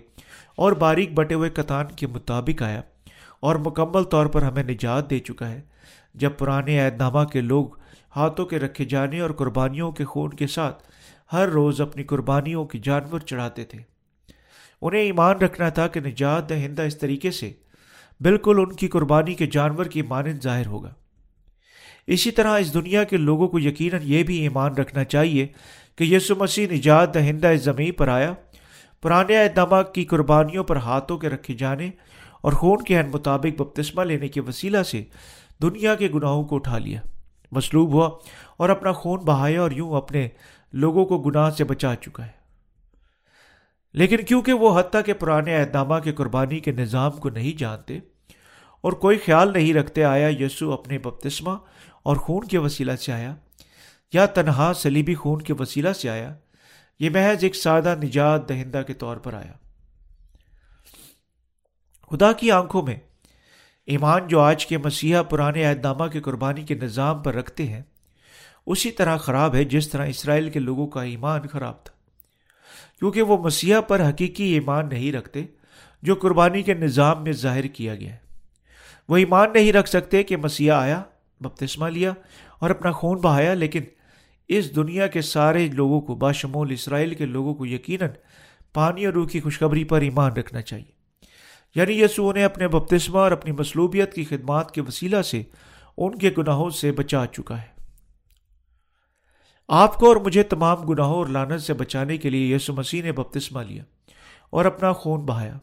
اور 0.56 0.72
باریک 0.72 1.14
بٹے 1.14 1.34
ہوئے 1.34 1.50
کتان 1.50 1.86
کے 1.96 2.06
مطابق 2.06 2.62
آیا 2.62 2.80
اور 3.40 3.56
مکمل 3.56 4.04
طور 4.04 4.26
پر 4.26 4.42
ہمیں 4.42 4.62
نجات 4.62 5.10
دے 5.10 5.18
چکا 5.18 5.48
ہے۔ 5.48 5.60
جب 6.14 6.30
پرانے 6.38 6.80
عید 6.80 6.96
نامہ 6.96 7.24
کے 7.24 7.40
لوگ 7.40 7.66
ہاتھوں 8.16 8.46
کے 8.46 8.58
رکھے 8.58 8.84
جانے 8.84 9.20
اور 9.20 9.30
قربانیوں 9.30 9.92
کے 9.92 10.04
خون 10.04 10.30
کے 10.30 10.46
ساتھ 10.46 10.82
ہر 11.32 11.48
روز 11.48 11.80
اپنی 11.80 12.02
قربانیوں 12.02 12.64
کے 12.64 12.78
جانور 12.78 13.20
چڑھاتے 13.20 13.64
تھے۔ 13.64 13.78
انہیں 14.82 15.02
ایمان 15.02 15.36
رکھنا 15.36 15.68
تھا 15.68 15.86
کہ 15.86 16.00
نجات 16.00 16.48
دہندہ 16.48 16.82
اس 16.82 16.98
طریقے 16.98 17.30
سے 17.30 17.52
بالکل 18.20 18.56
ان 18.58 18.72
کی 18.72 18.88
قربانی 18.88 19.34
کے 19.34 19.46
جانور 19.46 19.86
کی 19.86 20.02
مانند 20.02 20.42
ظاہر 20.42 20.66
ہوگا۔ 20.66 20.94
اسی 22.06 22.30
طرح 22.30 22.58
اس 22.58 22.74
دنیا 22.74 23.04
کے 23.04 23.16
لوگوں 23.16 23.48
کو 23.48 23.58
یقیناً 23.58 24.00
یہ 24.04 24.22
بھی 24.22 24.36
ایمان 24.36 24.74
رکھنا 24.74 25.04
چاہیے 25.04 25.46
کہ 25.96 26.04
یسو 26.04 26.34
مسیح 26.36 26.68
نجات 26.68 27.14
دہندہ 27.14 27.46
اس 27.46 27.62
زمین 27.62 27.92
پر 27.92 28.08
آیا، 28.08 28.32
پرانے 29.02 29.42
اعتماد 29.42 29.84
کی 29.94 30.04
قربانیوں 30.04 30.64
پر 30.64 30.76
ہاتھوں 30.76 31.18
کے 31.18 31.28
رکھے 31.28 31.54
جانے 31.54 31.90
اور 32.40 32.52
خون 32.52 32.84
کے 32.84 32.96
عین 32.96 33.10
مطابق 33.10 33.60
بپتسمہ 33.62 34.02
لینے 34.02 34.28
کے 34.28 34.40
وسیلہ 34.40 34.82
سے 34.82 35.04
دنیا 35.62 35.94
کے 35.94 36.08
گناہوں 36.14 36.44
کو 36.44 36.56
اٹھا 36.56 36.78
لیا۔ 36.78 37.00
مصلوب 37.52 37.92
ہوا 37.92 38.10
اور 38.56 38.68
اپنا 38.68 38.92
خون 38.92 39.20
بہایا 39.20 39.60
اور 39.60 39.70
یوں 39.70 39.94
اپنے 39.94 40.28
لوگوں 40.72 41.06
کو 41.06 41.18
گناہ 41.18 41.50
سے 41.50 41.64
بچا 41.64 41.94
چکا 41.96 42.26
ہے۔ 42.26 42.38
لیکن 43.92 44.16
کیونکہ 44.16 44.52
وہ 44.52 44.80
حتیٰ 44.80 45.02
کے 45.06 45.14
پرانے 45.14 45.56
اہدامہ 45.56 45.94
کے 46.04 46.12
قربانی 46.12 46.60
کے 46.60 46.72
نظام 46.72 47.10
کو 47.10 47.30
نہیں 47.30 47.58
جانتے 47.58 47.98
اور 48.80 48.92
کوئی 48.92 49.18
خیال 49.18 49.52
نہیں 49.52 49.74
رکھتے، 49.74 50.04
آیا 50.04 50.28
یسو 50.28 50.72
اپنے 50.72 50.98
بپتسمہ 50.98 51.56
اور 52.02 52.16
خون 52.16 52.46
کے 52.46 52.58
وسیلہ 52.58 52.96
سے 52.96 53.12
آیا 53.12 53.34
یا 54.12 54.26
تنہا 54.26 54.72
سلیبی 54.74 55.14
خون 55.14 55.42
کے 55.42 55.54
وسیلہ 55.58 55.92
سے 55.92 56.10
آیا، 56.10 56.34
یہ 57.00 57.10
محض 57.10 57.44
ایک 57.44 57.56
سادہ 57.56 57.94
نجات 58.02 58.48
دہندہ 58.48 58.82
کے 58.86 58.94
طور 58.94 59.16
پر 59.16 59.34
آیا۔ 59.34 59.52
خدا 62.10 62.32
کی 62.32 62.50
آنکھوں 62.50 62.82
میں 62.82 62.96
ایمان 63.88 64.26
جو 64.28 64.40
آج 64.40 64.66
کے 64.66 64.78
مسیحا 64.78 65.22
پرانے 65.22 65.66
اہدامہ 65.66 66.06
کے 66.06 66.20
قربانی 66.20 66.62
کے 66.62 66.74
نظام 66.74 67.22
پر 67.22 67.34
رکھتے 67.34 67.66
ہیں، 67.66 67.82
اسی 68.66 68.90
طرح 68.90 69.16
خراب 69.16 69.54
ہے 69.54 69.64
جس 69.64 69.88
طرح 69.88 70.06
اسرائیل 70.06 70.50
کے 70.50 70.58
لوگوں 70.58 70.86
کا 70.86 71.02
ایمان 71.02 71.40
خراب 71.46 71.84
تھا۔ 71.84 71.94
کیونکہ 72.98 73.22
وہ 73.22 73.38
مسیحا 73.38 73.80
پر 73.80 74.08
حقیقی 74.08 74.44
ایمان 74.44 74.88
نہیں 74.88 75.12
رکھتے، 75.12 75.44
جو 76.02 76.14
قربانی 76.14 76.62
کے 76.62 76.74
نظام 76.74 77.22
میں 77.22 77.32
ظاہر 77.32 77.66
کیا 77.66 77.94
گیا 77.94 78.12
ہے۔ 78.12 78.16
وہ 79.08 79.16
ایمان 79.16 79.48
نہیں 79.54 79.72
رکھ 79.72 79.88
سکتے 79.88 80.22
کہ 80.22 80.36
مسیحا 80.36 80.76
آیا، 80.76 81.02
بپتسمہ 81.40 81.88
لیا 81.88 82.12
اور 82.58 82.70
اپنا 82.70 82.90
خون 82.90 83.18
بہایا، 83.18 83.54
لیکن 83.54 83.80
اس 84.48 84.76
دنیا 84.76 85.06
کے 85.06 85.20
سارے 85.20 85.66
لوگوں 85.66 86.00
کو، 86.00 86.14
باشمول 86.14 86.72
اسرائیل 86.72 87.14
کے 87.14 87.26
لوگوں 87.26 87.54
کو 87.54 87.66
یقیناً 87.66 88.10
پانی 88.72 89.06
اور 89.06 89.14
روح 89.14 89.28
کی 89.28 89.40
خوشخبری 89.40 89.84
پر 89.84 90.00
ایمان 90.00 90.32
رکھنا 90.32 90.62
چاہیے۔ 90.62 90.97
یعنی 91.74 92.02
یسوع 92.02 92.32
نے 92.32 92.44
اپنے 92.44 92.68
بپتسمہ 92.68 93.18
اور 93.18 93.32
اپنی 93.32 93.52
مصلوبیت 93.52 94.14
کی 94.14 94.24
خدمات 94.24 94.70
کے 94.70 94.80
وسیلہ 94.80 95.22
سے 95.22 95.42
ان 95.96 96.18
کے 96.18 96.30
گناہوں 96.38 96.70
سے 96.70 96.92
بچا 96.92 97.26
چکا 97.32 97.62
ہے۔ 97.62 97.78
آپ 99.68 99.96
کو 99.96 100.08
اور 100.08 100.16
مجھے 100.16 100.42
تمام 100.42 100.82
گناہوں 100.82 101.14
اور 101.14 101.26
لانت 101.26 101.62
سے 101.62 101.74
بچانے 101.74 102.16
کے 102.16 102.30
لیے 102.30 102.56
یسو 102.56 102.72
مسیح 102.72 103.02
نے 103.02 103.12
بپتسمہ 103.12 103.62
لیا 103.62 103.82
اور 104.50 104.64
اپنا 104.64 104.92
خون 104.92 105.20
بہایا۔ 105.20 105.58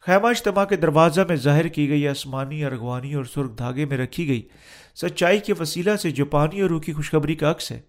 خیمہ 0.00 0.26
اجتماع 0.26 0.64
کے 0.64 0.76
دروازہ 0.76 1.20
میں 1.28 1.36
ظاہر 1.36 1.68
کی 1.68 1.88
گئی 1.88 2.08
آسمانی، 2.08 2.64
ارغوانی 2.64 3.14
اور 3.14 3.24
سرخ 3.24 3.58
دھاگے 3.58 3.84
میں 3.84 3.98
رکھی 3.98 4.28
گئی 4.28 4.48
سچائی 4.94 5.38
کے 5.38 5.52
وسیلہ 5.60 5.96
سے 5.96 6.10
جو 6.10 6.24
پانی 6.26 6.60
اور 6.60 6.70
روح 6.70 6.80
کی 6.80 6.92
خوشخبری 6.92 7.34
کا 7.34 7.50
عکس 7.50 7.72
ہے، 7.72 7.80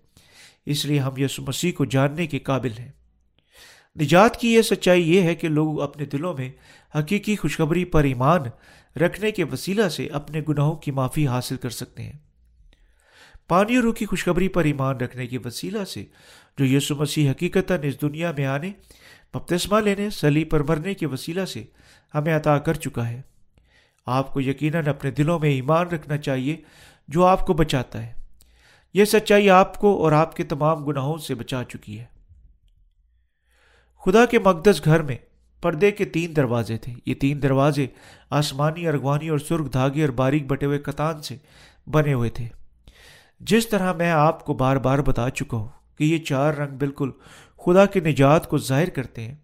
اس 0.66 0.86
لیے 0.86 1.00
ہم 1.00 1.14
یسو 1.18 1.44
مسیح 1.48 1.72
کو 1.72 1.86
جاننے 1.86 2.28
کے 2.28 2.40
قابل 2.40 2.72
ہیں۔ 2.80 2.92
نجات 4.02 4.40
کی 4.40 4.54
یہ 4.54 4.62
سچائی 4.62 5.16
یہ 5.16 5.22
ہے 5.22 5.36
کہ 5.36 5.48
لوگ 5.48 5.82
اپنے 5.82 6.06
دلوں 6.06 6.34
میں 6.38 6.50
حقیقی 6.98 7.36
خوشخبری 7.36 7.86
پر 7.86 8.04
ایمان 8.04 8.42
رکھنے 9.00 9.32
کے 9.32 9.44
وسیلہ 9.44 9.90
سے 9.90 10.08
اپنے 10.08 10.42
گناہوں 10.50 10.76
کی 10.76 10.92
معافی 10.92 11.28
حاصل 11.28 11.58
کر 11.58 11.70
سکتے 11.70 12.04
ہیں۔ 12.04 12.14
پانی 13.48 13.76
اور 13.76 13.84
روح 13.84 13.94
کی 13.94 14.06
خوشخبری 14.06 14.48
پر 14.48 14.64
ایمان 14.64 14.98
رکھنے 14.98 15.28
کے 15.28 15.38
وسیلہ 15.46 15.84
سے 15.84 16.06
جو 16.58 16.66
یسو 16.66 16.96
مسیح 16.96 17.32
حقیقت 17.32 17.72
اس 17.84 18.02
دنیا 18.02 18.32
میں 18.38 18.46
آنے، 18.46 18.72
بپتسمہ 19.34 19.80
لینے 19.80 20.10
سلی 20.10 20.44
پر 20.44 20.64
مرنے 20.64 20.94
کے 20.94 21.06
وسیلہ 21.06 21.46
سے 21.46 21.64
ہمیں 22.16 22.36
عطا 22.36 22.58
کر 22.58 22.74
چکا 22.74 23.10
ہے۔ 23.10 23.22
آپ 24.06 24.34
کو 24.34 24.42
یقیناً 24.42 24.88
اپنے 24.88 25.12
دلوں 25.12 25.40
میں 25.40 25.50
ایمان 25.50 25.88
رکھنا 25.88 26.18
چاہیے 26.18 26.58
جو 27.08 27.26
آپ 27.26 27.48
کو 27.48 27.54
بچاتا 27.54 28.06
ہے۔ 28.06 28.14
یہ 28.94 29.06
سچائی 29.06 29.50
آپ 29.50 29.80
کو 29.80 30.04
اور 30.04 30.12
آپ 30.12 30.36
کے 30.36 30.44
تمام 30.44 30.86
گناہوں 30.86 31.18
سے 31.18 31.36
بچا 31.36 31.64
چکی 31.64 32.00
ہے۔ 32.00 32.17
خدا 34.06 34.26
کے 34.26 34.40
مقدس 34.40 34.82
گھر 34.86 35.02
میں 35.02 35.16
پردے 35.62 35.92
کے 35.92 36.06
تین 36.06 36.36
دروازے 36.36 36.78
تھے۔ 36.78 36.94
یہ 37.06 37.14
تین 37.14 37.42
دروازے 37.42 37.88
آسمانی 38.30 38.88
ارغوانی 38.88 39.30
اور 39.30 39.40
سرخ 39.40 39.74
دھاگے 39.74 40.02
اور 40.02 40.10
باریک 40.10 40.48
بٹے 40.48 40.66
ہوئے 40.66 40.80
کتان 40.80 41.22
سے 41.22 41.38
بنے 41.88 42.14
ہوئے 42.14 42.30
تھے۔ 42.30 42.48
جس 43.40 43.68
طرح 43.70 43.94
میں 43.94 44.12
آپ 44.12 44.46
کو 44.46 44.54
بار 44.54 44.76
بار 44.76 45.00
بتا 45.00 45.30
چکا 45.30 45.58
ہوں 45.58 45.68
کہ 45.98 46.04
یہ 46.04 46.18
چار 46.18 46.54
رنگ 46.54 46.78
بالکل 46.78 47.12
خدا 47.66 47.86
کی 47.86 48.00
نجات 48.00 48.50
کو 48.50 48.58
ظاہر 48.58 48.90
کرتے 48.90 49.22
ہیں، 49.22 49.36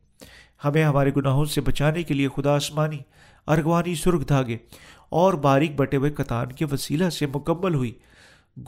ہمیں 0.66 0.84
ہمارے 0.84 1.12
گناہوں 1.18 1.46
سے 1.46 1.62
بچانے 1.62 2.04
کے 2.04 2.14
لیے 2.14 2.28
خدا 2.36 2.56
آسمانی 2.56 2.98
ارغوانی 3.48 3.96
سرخ 3.96 4.28
دھاگے 4.30 4.58
اور 5.10 5.34
باریک 5.34 5.76
بٹے 5.76 5.98
ہوئے 5.98 6.12
کتان 6.12 6.52
کے 6.52 6.66
وسیلہ 6.72 7.10
سے 7.10 7.26
مکمل 7.26 7.76
ہوئی 7.76 7.94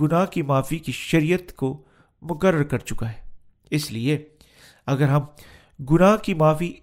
گناہ 0.02 0.26
کی 0.26 0.42
معافی 0.42 0.80
کی 0.80 0.92
شریعت 0.92 1.56
کو 1.56 1.84
مقرر 2.22 2.64
کر 2.64 2.78
چکا 2.78 3.10
ہے۔ 3.10 3.30
اس 3.70 3.92
لیے 3.92 4.26
اگر 4.86 5.08
ہم 5.08 5.22
گناہ 5.80 6.18
کی 6.18 6.34
معافی 6.34 6.74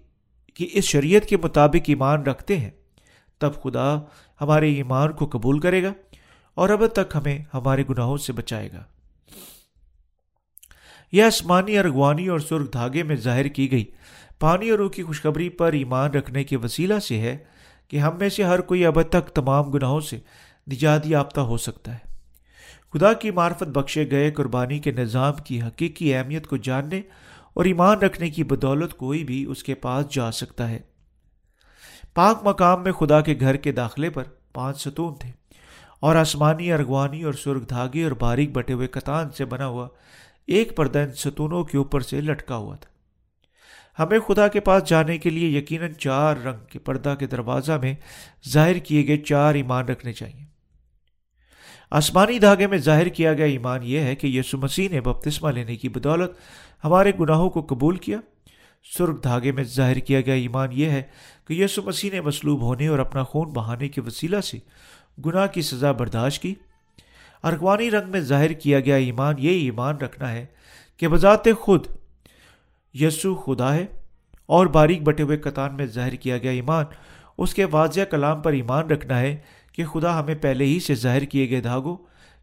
کی 0.53 0.69
اس 0.73 0.83
شریعت 0.83 1.25
کے 1.25 1.37
مطابق 1.37 1.81
ایمان 1.87 2.23
رکھتے 2.23 2.57
ہیں، 2.57 2.69
تب 3.39 3.51
خدا 3.63 3.95
ہمارے 4.41 4.73
ایمان 4.73 5.11
کو 5.11 5.25
قبول 5.25 5.59
کرے 5.59 5.83
گا 5.83 5.93
اور 6.53 6.69
اب 6.69 6.87
تک 6.87 7.15
ہمیں 7.15 7.39
ہمارے 7.53 7.83
گناہوں 7.89 8.17
سے 8.17 8.33
بچائے 8.33 8.69
گا۔ 8.73 8.83
یہ 11.11 11.23
آسمانی 11.23 11.77
ارغوانی 11.77 12.27
اور 12.27 12.39
سرخ 12.39 12.73
دھاگے 12.73 13.03
میں 13.03 13.15
ظاہر 13.15 13.47
کی 13.47 13.71
گئی 13.71 13.85
پانی 14.39 14.69
اور 14.69 14.79
روح 14.79 14.89
کی 14.89 15.03
خوشخبری 15.03 15.49
پر 15.49 15.73
ایمان 15.73 16.11
رکھنے 16.11 16.43
کے 16.43 16.57
وسیلہ 16.57 16.99
سے 16.99 17.19
ہے 17.19 17.37
کہ 17.87 17.97
ہم 17.97 18.17
میں 18.17 18.29
سے 18.29 18.43
ہر 18.43 18.61
کوئی 18.61 18.85
اب 18.85 19.01
تک 19.01 19.27
تمام 19.27 19.63
گناہوں 19.63 19.99
سے 19.99 20.19
نجات 20.71 21.07
یافتہ 21.07 21.39
ہو 21.39 21.57
سکتا 21.57 21.93
ہے۔ 21.93 22.13
خدا 22.93 23.13
کی 23.13 23.31
معرفت 23.31 23.63
بخشے 23.63 24.11
گئے 24.11 24.31
قربانی 24.31 24.79
کے 24.79 24.91
نظام 24.91 25.33
کی 25.45 25.61
حقیقی 25.61 26.15
اہمیت 26.15 26.47
کو 26.47 26.57
جاننے 26.57 27.01
اور 27.53 27.65
ایمان 27.65 27.97
رکھنے 27.97 28.29
کی 28.29 28.43
بدولت 28.43 28.93
کوئی 28.93 29.23
بھی 29.23 29.45
اس 29.45 29.63
کے 29.63 29.75
پاس 29.75 30.05
جا 30.09 30.31
سکتا 30.31 30.69
ہے۔ 30.69 30.79
پاک 32.13 32.39
مقام 32.43 32.83
میں 32.83 32.91
خدا 32.91 33.21
کے 33.21 33.35
گھر 33.39 33.55
کے 33.55 33.71
داخلے 33.71 34.09
پر 34.09 34.23
پانچ 34.53 34.81
ستون 34.81 35.15
تھے 35.15 35.31
اور 35.99 36.15
آسمانی 36.15 36.71
ارغوانی 36.71 37.23
اور 37.23 37.33
سرخ 37.33 37.69
دھاگے 37.69 38.03
اور 38.03 38.11
باریک 38.11 38.51
بٹے 38.51 38.73
ہوئے 38.73 38.87
کتان 38.87 39.31
سے 39.31 39.45
بنا 39.45 39.67
ہوا 39.67 39.87
ایک 40.47 40.75
پردہ 40.75 40.99
ان 40.99 41.11
ستونوں 41.11 41.63
کے 41.63 41.77
اوپر 41.77 42.01
سے 42.01 42.21
لٹکا 42.21 42.55
ہوا 42.55 42.75
تھا۔ 42.75 42.93
ہمیں 44.03 44.19
خدا 44.19 44.47
کے 44.47 44.59
پاس 44.59 44.83
جانے 44.85 45.17
کے 45.17 45.29
لیے 45.29 45.59
یقیناً 45.59 45.93
چار 45.93 46.35
رنگ 46.45 46.65
کے 46.69 46.79
پردہ 46.79 47.15
کے 47.19 47.27
دروازہ 47.27 47.71
میں 47.71 47.95
ظاہر 48.47 48.77
کیے 48.77 49.07
گئے 49.07 49.17
چار 49.17 49.55
ایمان 49.55 49.85
رکھنے 49.85 50.13
چاہیے۔ 50.13 50.45
آسمانی 51.91 52.39
دھاگے 52.39 52.67
میں 52.67 52.77
ظاہر 52.77 53.07
کیا 53.07 53.33
گیا 53.33 53.45
ایمان 53.45 53.79
یہ 53.83 53.99
ہے 53.99 54.15
کہ 54.15 54.27
یسو 54.27 54.57
مسیح 54.57 54.89
نے 54.91 55.01
بپتسمہ 55.01 55.49
لینے 55.51 55.75
کی 55.75 55.89
بدولت 55.89 56.31
ہمارے 56.83 57.11
گناہوں 57.19 57.49
کو 57.49 57.61
قبول 57.61 57.97
کیا۔ 57.97 58.17
سرخ 58.97 59.23
دھاگے 59.23 59.51
میں 59.51 59.63
ظاہر 59.63 59.99
کیا 59.99 60.21
گیا 60.21 60.33
ایمان 60.33 60.69
یہ 60.71 60.85
ہے 60.85 61.01
کہ 61.47 61.53
یسو 61.53 61.81
مسیح 61.81 62.09
نے 62.11 62.21
مصلوب 62.21 62.61
ہونے 62.61 62.87
اور 62.87 62.99
اپنا 62.99 63.23
خون 63.23 63.49
بہانے 63.49 63.89
کے 63.89 64.01
وسیلہ 64.01 64.41
سے 64.41 64.57
گناہ 65.25 65.47
کی 65.47 65.61
سزا 65.61 65.91
برداشت 65.91 66.41
کی۔ 66.41 66.55
ارغوانی 67.43 67.91
رنگ 67.91 68.11
میں 68.11 68.19
ظاہر 68.19 68.53
کیا 68.53 68.79
گیا 68.79 68.95
ایمان 68.95 69.35
یہ 69.37 69.49
ایمان 69.49 69.97
رکھنا 69.97 70.31
ہے 70.31 70.45
کہ 70.97 71.07
بذات 71.07 71.47
خود 71.59 71.87
یسو 72.93 73.35
خدا 73.35 73.75
ہے 73.75 73.85
اور 74.45 74.65
باریک 74.65 75.03
بٹے 75.03 75.23
ہوئے 75.23 75.37
کتان 75.37 75.75
میں 75.75 75.85
ظاہر 75.85 76.15
کیا 76.15 76.37
گیا 76.37 76.51
ایمان۔ 76.51 76.85
اس 77.37 77.53
کے 77.53 77.65
واضح 77.65 78.01
کلام 78.01 78.41
پر 78.41 78.53
ایمان 78.53 78.89
رکھنا 78.89 79.19
ہے 79.19 79.37
کہ 79.71 79.85
خدا 79.85 80.19
ہمیں 80.19 80.35
پہلے 80.35 80.65
ہی 80.65 80.79
سے 80.79 80.95
ظاہر 80.95 81.21
کیے 81.21 81.49
گئے 81.49 81.61
دھاگوں 81.61 81.97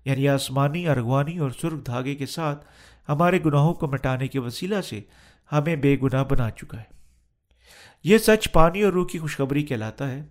یعنی 0.04 0.28
آسمانی 0.28 0.88
ارغوانی 0.88 1.38
اور 1.38 1.50
سرخ 1.50 1.86
دھاگے 1.86 2.14
کے 2.14 2.26
ساتھ 2.26 2.64
ہمارے 3.10 3.38
گناہوں 3.46 3.74
کو 3.74 3.86
مٹانے 3.86 4.28
کے 4.28 4.38
وسیلہ 4.38 4.80
سے 4.80 5.00
ہمیں 5.52 5.76
بے 5.76 5.96
گناہ 6.02 6.24
بنا 6.24 6.50
چکا 6.50 6.78
ہے۔ 6.78 7.00
یہ 8.04 8.18
سچ 8.18 8.52
پانی 8.52 8.82
اور 8.82 8.92
روح 8.92 9.06
کی 9.06 9.18
خوشخبری 9.18 9.62
کہلاتا 9.62 10.10
ہے۔ 10.10 10.22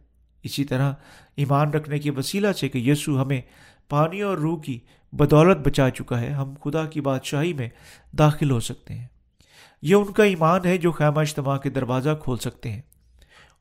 اسی 0.44 0.64
طرح 0.64 0.94
ایمان 1.36 1.70
رکھنے 1.70 2.00
کے 2.00 2.12
وسیلہ 2.12 2.52
سے 2.52 2.70
کہ 2.70 2.78
یسو 2.78 3.22
ہمیں 3.22 3.42
پانی 3.90 4.22
اور 4.22 4.38
روح 4.38 4.62
کی 4.62 4.80
بدولت 5.12 5.58
بچا 5.58 5.90
چکا 5.90 6.22
ہے، 6.22 6.32
ہم 6.32 6.54
خدا 6.64 6.86
کی 6.86 7.02
بادشاہی 7.02 7.54
میں 7.54 7.70
داخل 8.18 8.52
ہو 8.52 8.60
سکتے 8.60 8.94
ہیں۔ 8.94 9.08
یہ 9.82 9.96
ان 9.96 10.14
کا 10.14 10.24
ایمان 10.24 10.66
ہے 10.66 10.78
جو 10.78 10.92
خیمہ 10.92 11.20
اجتماع 11.20 11.58
کے 11.58 11.70
دروازہ 11.70 12.10
کھول 12.24 12.38
سکتے 12.38 12.72
ہیں 12.72 12.82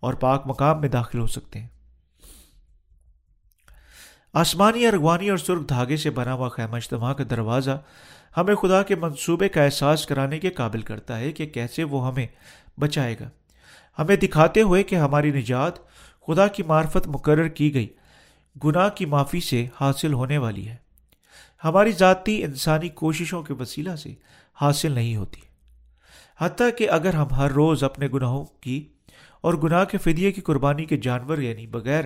اور 0.01 0.15
پاک 0.15 0.43
مقام 0.47 0.81
میں 0.81 0.89
داخل 0.89 1.19
ہو 1.19 1.27
سکتے 1.27 1.61
ہیں۔ 1.61 1.69
آسمانی 4.33 4.87
ارغوانی 4.87 5.31
اور 5.31 5.39
سرخ 5.39 5.69
دھاگے 5.69 5.97
سے 5.97 6.11
بنا 6.11 6.33
ہوا 6.33 6.49
خیمہ 6.49 6.77
اجتماع 6.77 7.13
کا 7.13 7.25
دروازہ 7.31 7.83
ہمیں 8.37 8.54
خدا 8.54 8.82
کے 8.82 8.94
منصوبے 8.94 9.49
کا 9.49 9.62
احساس 9.62 10.06
کرانے 10.06 10.38
کے 10.38 10.50
قابل 10.50 10.82
کرتا 10.82 11.18
ہے 11.18 11.32
کہ 11.32 11.47
کیسے 11.47 11.85
وہ 11.85 12.08
ہمیں 12.08 12.26
بچائے 12.80 13.16
گا۔ 13.20 13.30
ہمیں 13.99 14.16
دکھاتے 14.16 14.62
ہوئے 14.62 14.82
کہ 14.82 14.97
ہماری 14.97 15.30
نجات 15.30 15.73
خدا 16.26 16.47
کی 16.47 16.62
معرفت 16.62 17.06
مقرر 17.06 17.49
کی 17.49 17.75
گئی، 17.75 17.88
گناہ 18.64 18.88
کی 18.88 19.04
معافی 19.04 19.40
سے 19.40 19.66
حاصل 19.80 20.12
ہونے 20.12 20.38
والی 20.38 20.68
ہے۔ 20.68 20.76
ہماری 21.64 21.92
ذاتی 21.92 22.44
انسانی 22.44 22.88
کوششوں 22.88 23.42
کے 23.42 23.54
وسیلہ 23.54 23.97
سے 23.97 24.14
حاصل 24.61 24.92
نہیں 24.92 25.16
ہوتی۔ 25.16 25.40
حتیٰ 26.38 26.68
کہ 26.78 26.90
اگر 26.90 27.14
ہم 27.14 27.26
ہر 27.26 27.50
روز 27.50 27.85
اپنے 27.85 28.08
گناہوں 28.14 28.44
کی 28.44 28.88
اور 29.40 29.54
گناہ 29.54 29.85
کے 29.85 29.99
فدیے 29.99 30.32
کی 30.32 30.40
قربانی 30.40 30.85
کے 30.85 30.97
جانور 30.97 31.38
یعنی 31.38 31.66
بغیر 31.66 32.04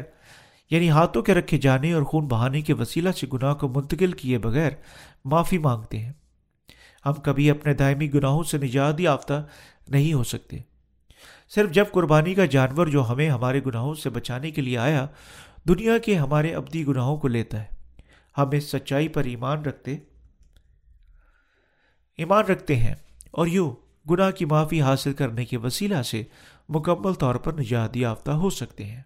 یعنی 0.73 0.91
ہاتھوں 0.91 1.23
کے 1.23 1.35
رکھے 1.35 1.59
جانے 1.59 1.93
اور 1.93 2.03
خون 2.03 2.27
بہانے 2.27 2.61
کے 2.61 2.73
وسیلہ 2.73 3.11
سے 3.11 3.27
گناہ 3.33 3.55
کو 3.55 3.69
منتقل 3.69 4.13
کیے 4.13 4.39
بغیر 4.39 4.71
معافی 5.25 5.59
مانگتے 5.59 5.99
ہیں۔ 5.99 6.13
ہم 7.07 7.13
کبھی 7.13 7.51
اپنے 7.51 7.75
دائمی 7.75 8.15
گناہوں 8.15 8.43
سے 8.43 8.59
نجات 8.59 9.01
یافتہ 9.01 9.47
نہیں 9.89 10.13
ہو 10.13 10.25
سکتے۔ 10.25 10.57
صرف 11.49 11.71
جب 11.71 11.85
قربانی 11.93 12.35
کا 12.35 12.45
جانور 12.45 12.87
جو 12.87 13.11
ہمیں 13.11 13.31
ہمارے 13.31 13.61
گناہوں 13.67 13.95
سے 13.95 14.11
بچانے 14.11 14.51
کے 14.51 14.63
لیے 14.63 14.79
آیا، 14.79 15.07
دنیا 15.69 15.99
کے 15.99 16.15
ہمارے 16.15 16.55
ابدی 16.55 16.87
گناہوں 16.87 17.17
کو 17.17 17.29
لیتا 17.29 17.61
ہے۔ 17.61 17.67
ہم 18.39 18.51
اس 18.53 18.71
سچائی 18.71 19.09
پر 19.09 19.25
ایمان 19.25 19.63
رکھتے 19.63 19.97
ایمان 22.17 22.45
رکھتے 22.45 22.77
ہیں 22.77 22.95
اور 23.31 23.47
یوں 23.47 23.71
گناہ 24.11 24.31
کی 24.31 24.45
معافی 24.45 24.83
حاصل 24.83 25.13
کرنے 25.13 25.45
کے 25.45 25.57
وسیلہ 25.57 26.03
سے 26.03 26.23
مکمل 26.69 27.13
طور 27.13 27.35
پر 27.35 27.53
نجات 27.53 27.97
یافتہ 27.97 28.31
ہو 28.31 28.51
سکتے 28.51 28.85
ہیں۔ 28.85 29.03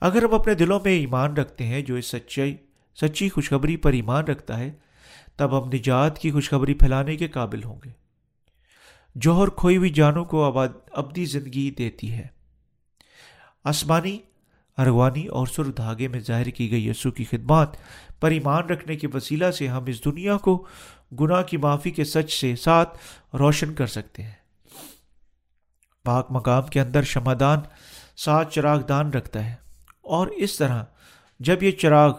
اگر 0.00 0.22
ہم 0.22 0.34
اپنے 0.34 0.54
دلوں 0.54 0.80
میں 0.84 0.92
ایمان 0.92 1.36
رکھتے 1.36 1.66
ہیں 1.66 1.82
جو 1.82 1.94
اس 1.94 2.06
سچائی، 2.06 2.56
سچی 3.00 3.28
خوشخبری 3.28 3.76
پر 3.76 3.92
ایمان 3.92 4.24
رکھتا 4.24 4.58
ہے، 4.58 4.70
تب 5.36 5.62
ہم 5.62 5.68
نجات 5.68 6.18
کی 6.18 6.30
خوشخبری 6.30 6.74
پھیلانے 6.74 7.16
کے 7.16 7.28
قابل 7.28 7.64
ہوں 7.64 7.80
گے۔ 7.84 7.90
جوہر 9.14 9.48
کھوئی 9.48 9.76
ہوئی 9.76 9.90
جانوں 9.90 10.24
کو 10.24 10.58
ابدی 10.92 11.24
زندگی 11.24 11.70
دیتی 11.70 12.12
ہے۔ 12.12 12.26
آسمانی 13.64 14.18
ارغوانی 14.78 15.26
اور 15.26 15.46
سر 15.46 15.64
دھاگے 15.64 16.08
میں 16.08 16.20
ظاہر 16.20 16.44
کی 16.44 16.70
گئی 16.70 16.88
یسو 16.88 17.10
کی 17.10 17.24
خدمات 17.24 17.68
پر 18.20 18.30
ایمان 18.30 18.64
رکھنے 18.64 18.96
کے 18.96 19.06
وسیلہ 19.14 19.50
سے 19.50 19.68
ہم 19.68 19.84
اس 19.86 20.04
دنیا 20.04 20.36
کو 20.36 20.66
گناہ 21.20 21.42
کی 21.42 21.56
معافی 21.56 21.90
کے 21.90 22.04
سچ 22.04 22.40
سے 22.40 22.56
ساتھ 22.56 22.98
روشن 23.36 23.74
کر 23.74 23.86
سکتے 23.86 24.22
ہیں۔ 24.22 24.40
پاک 26.04 26.26
مقام 26.30 26.62
کے 26.62 26.80
اندر 26.80 27.02
شمادان 27.02 27.58
سات 28.16 28.52
چراغ 28.52 28.80
دان 28.80 29.10
رکھتا 29.10 29.50
ہے۔ 29.50 29.69
اور 30.02 30.26
اس 30.26 30.58
طرح 30.58 30.84
جب 31.40 31.62
یہ 31.62 31.70
چراغ 31.70 32.12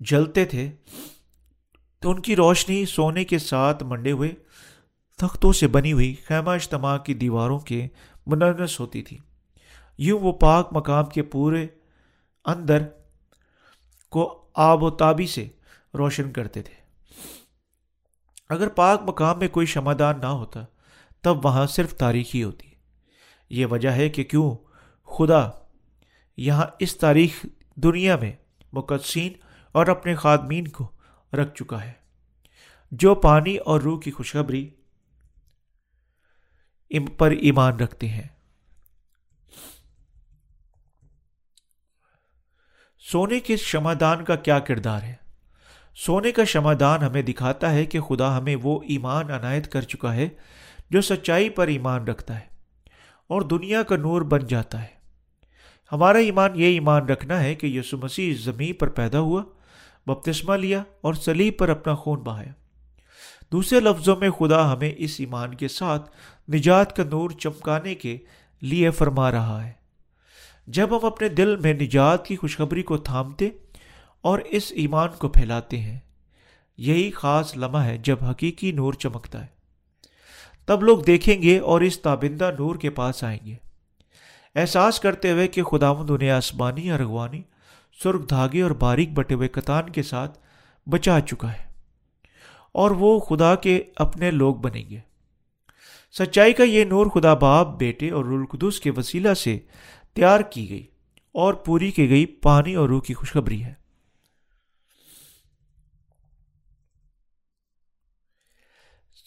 جلتے 0.00 0.44
تھے 0.44 0.70
تو 2.00 2.10
ان 2.10 2.22
کی 2.22 2.36
روشنی 2.36 2.86
سونے 2.86 3.24
کے 3.24 3.38
ساتھ 3.38 3.82
منڈے 3.82 4.12
ہوئے 4.12 4.34
تختوں 5.16 5.52
سے 5.52 5.66
بنی 5.66 5.92
ہوئی 5.92 6.14
خیمہ 6.26 6.50
اجتماع 6.50 6.98
کی 6.98 7.14
دیواروں 7.14 7.58
کے 7.58 7.88
منرس 8.26 8.80
ہوتی 8.80 9.02
تھی۔ 9.02 9.18
یوں 9.98 10.18
وہ 10.20 10.32
پاک 10.32 10.68
مقام 10.72 11.04
کے 11.04 11.22
پورے 11.22 11.66
اندر 12.44 12.82
کو 14.10 14.46
آب 14.54 14.82
و 14.82 14.90
تابی 14.90 15.26
سے 15.26 15.48
روشن 15.94 16.32
کرتے 16.32 16.62
تھے۔ 16.62 16.74
اگر 18.48 18.68
پاک 18.68 19.02
مقام 19.06 19.38
میں 19.38 19.48
کوئی 19.48 19.66
شمادان 19.66 20.20
نہ 20.20 20.26
ہوتا، 20.26 20.60
تب 21.22 21.44
وہاں 21.44 21.66
صرف 21.66 21.96
تاریخی 21.96 22.42
ہوتی۔ 22.44 22.68
یہ 23.50 23.66
وجہ 23.66 23.88
ہے 23.88 24.08
کہ 24.08 24.24
کیوں 24.24 24.56
خدا 25.04 25.50
یہاں 26.36 26.66
اس 26.78 26.96
تاریخ 26.96 27.46
دنیا 27.74 28.16
میں 28.16 28.32
مقدسین 28.72 29.32
اور 29.72 29.86
اپنے 29.86 30.14
خادمین 30.14 30.68
کو 30.68 30.90
رکھ 31.32 31.54
چکا 31.54 31.84
ہے۔ 31.84 31.92
جو 32.90 33.14
پانی 33.14 33.56
اور 33.56 33.80
روح 33.80 34.00
کی 34.00 34.10
خوشخبری 34.10 34.70
پر 37.18 37.30
ایمان 37.30 37.72
رکھتے 37.72 38.08
ہیں۔ 38.08 38.28
سونے 42.98 43.40
کے 43.40 43.56
شمادان 43.56 44.24
کا 44.24 44.36
کیا 44.36 44.58
کردار 44.58 45.02
ہے؟ 45.02 45.14
سونے 45.96 46.32
کا 46.32 46.44
شمادان 46.44 47.02
ہمیں 47.02 47.22
دکھاتا 47.22 47.70
ہے 47.70 47.86
کہ 47.86 48.00
خدا 48.00 48.38
ہمیں 48.38 48.56
وہ 48.62 48.82
ایمان 48.82 49.30
عنایت 49.30 49.72
کر 49.72 49.82
چکا 49.82 50.14
ہے 50.14 50.28
جو 50.90 51.00
سچائی 51.00 51.50
پر 51.50 51.66
ایمان 51.66 52.04
رکھتا 52.04 52.40
ہے 52.40 52.46
اور 53.26 53.42
دنیا 53.42 53.82
کا 53.82 53.96
نور 53.96 54.22
بن 54.22 54.46
جاتا 54.46 54.82
ہے۔ 54.82 54.95
ہمارا 55.92 56.18
ایمان 56.18 56.50
یہ 56.54 56.64
ایمان 56.64 57.06
رکھنا 57.08 57.42
ہے 57.42 57.54
کہ 57.54 57.66
یسو 57.66 57.98
مسیح 57.98 58.34
زمین 58.40 58.72
پر 58.72 58.88
پیدا 58.88 59.20
ہوا، 59.20 59.42
بپتسمہ 60.06 60.54
لیا 60.54 60.82
اور 61.00 61.14
سلیب 61.14 61.58
پر 61.58 61.68
اپنا 61.68 61.94
خون 61.94 62.20
بہایا۔ 62.20 62.52
دوسرے 63.52 63.80
لفظوں 63.80 64.16
میں 64.16 64.30
خدا 64.30 64.72
ہمیں 64.72 64.92
اس 64.96 65.16
ایمان 65.18 65.54
کے 65.54 65.68
ساتھ 65.68 66.10
نجات 66.50 66.96
کا 66.96 67.04
نور 67.04 67.30
چمکانے 67.30 67.94
کے 67.94 68.18
لیے 68.60 68.90
فرما 68.90 69.30
رہا 69.30 69.66
ہے۔ 69.66 69.72
جب 70.66 70.98
ہم 70.98 71.06
اپنے 71.06 71.28
دل 71.28 71.56
میں 71.56 71.74
نجات 71.74 72.26
کی 72.26 72.36
خوشخبری 72.36 72.82
کو 72.82 72.96
تھامتے 72.96 73.48
اور 74.20 74.38
اس 74.38 74.72
ایمان 74.76 75.08
کو 75.18 75.28
پھیلاتے 75.28 75.78
ہیں، 75.78 75.98
یہی 76.76 77.10
خاص 77.10 77.56
لمحہ 77.56 77.84
ہے 77.84 77.98
جب 77.98 78.16
حقیقی 78.30 78.72
نور 78.72 78.92
چمکتا 78.92 79.42
ہے۔ 79.42 79.56
تب 80.66 80.82
لوگ 80.82 80.98
دیکھیں 80.98 81.42
گے 81.42 81.58
اور 81.58 81.80
اس 81.80 82.00
تابندہ 82.00 82.50
نور 82.58 82.76
کے 82.76 82.90
پاس 82.90 83.24
آئیں 83.24 83.46
گے۔ 83.46 83.65
احساس 84.56 85.00
کرتے 85.00 85.30
ہوئے 85.30 85.48
کہ 85.48 85.62
خدا 85.62 85.92
مند 85.92 86.10
انہیں 86.10 86.30
آسمانی 86.30 86.90
ارغوانی 86.90 87.42
سرخ 88.02 88.30
دھاگے 88.30 88.62
اور 88.62 88.70
باریک 88.70 89.12
بٹے 89.12 89.34
ہوئے 89.34 89.48
کتان 89.48 89.90
کے 89.90 90.02
ساتھ 90.02 90.38
بچا 90.86 91.20
چکا 91.20 91.52
ہے۔ 91.52 91.66
اور 92.72 92.90
وہ 92.90 93.20
خدا 93.20 93.54
کے 93.54 93.82
اپنے 93.96 94.30
لوگ 94.30 94.54
بنیں 94.54 94.90
گے۔ 94.90 95.00
سچائی 96.18 96.52
کا 96.52 96.62
یہ 96.62 96.84
نور 96.84 97.06
خدا 97.06 97.34
باپ، 97.34 97.78
بیٹے 97.78 98.10
اور 98.10 98.24
رلقدس 98.24 98.80
کے 98.80 98.90
وسیلہ 98.90 99.34
سے 99.34 99.58
تیار 100.14 100.40
کی 100.40 100.70
گئی 100.70 100.86
اور 101.32 101.54
پوری 101.54 101.90
کی 101.90 102.10
گئی 102.10 102.26
پانی 102.26 102.74
اور 102.74 102.88
روح 102.88 103.00
کی 103.00 103.14
خوشخبری 103.14 103.64
ہے۔ 103.64 103.74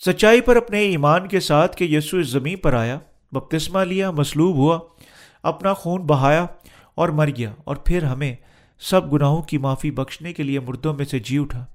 سچائی 0.06 0.42
پر 0.42 0.56
اپنے 0.56 0.80
ایمان 0.80 1.28
کے 1.28 1.40
ساتھ 1.40 1.78
کہ 1.78 1.84
یسو 1.84 2.18
اس 2.18 2.28
زمین 2.28 2.58
پر 2.58 2.74
آیا، 2.74 3.00
بپتسمہ 3.32 3.80
لیا، 3.80 4.12
مصلوب 4.12 4.56
ہوا 4.56 4.80
اپنا 5.44 5.74
خون 5.74 6.02
بہایا 6.02 6.46
اور 6.96 7.10
مر 7.10 7.30
گیا 7.38 7.54
اور 7.64 7.76
پھر 7.76 8.04
ہمیں 8.04 8.36
سب 8.80 9.14
گناہوں 9.14 9.42
کی 9.42 9.58
معافی 9.58 9.92
بخشنے 9.92 10.34
کے 10.34 10.44
لیے 10.44 10.60
مردوں 10.60 10.94
میں 10.94 11.06
سے 11.06 11.20
جی 11.20 11.38
اٹھا۔ 11.38 11.66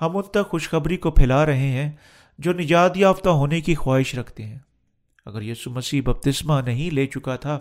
ہم 0.00 0.16
ان 0.16 0.22
تک 0.22 0.48
خوشخبری 0.48 0.96
کو 0.96 1.10
پھیلا 1.10 1.46
رہے 1.46 1.68
ہیں 1.68 1.90
جو 2.38 2.52
نجات 2.52 2.96
یافتہ 2.96 3.28
ہونے 3.28 3.60
کی 3.60 3.74
خواہش 3.74 4.14
رکھتے 4.14 4.42
ہیں۔ 4.42 4.58
اگر 5.26 5.42
یسو 5.42 5.70
مسیح 5.70 6.02
بپتسمہ 6.04 6.60
نہیں 6.60 6.94
لے 6.94 7.06
چکا 7.06 7.36
تھا، 7.36 7.58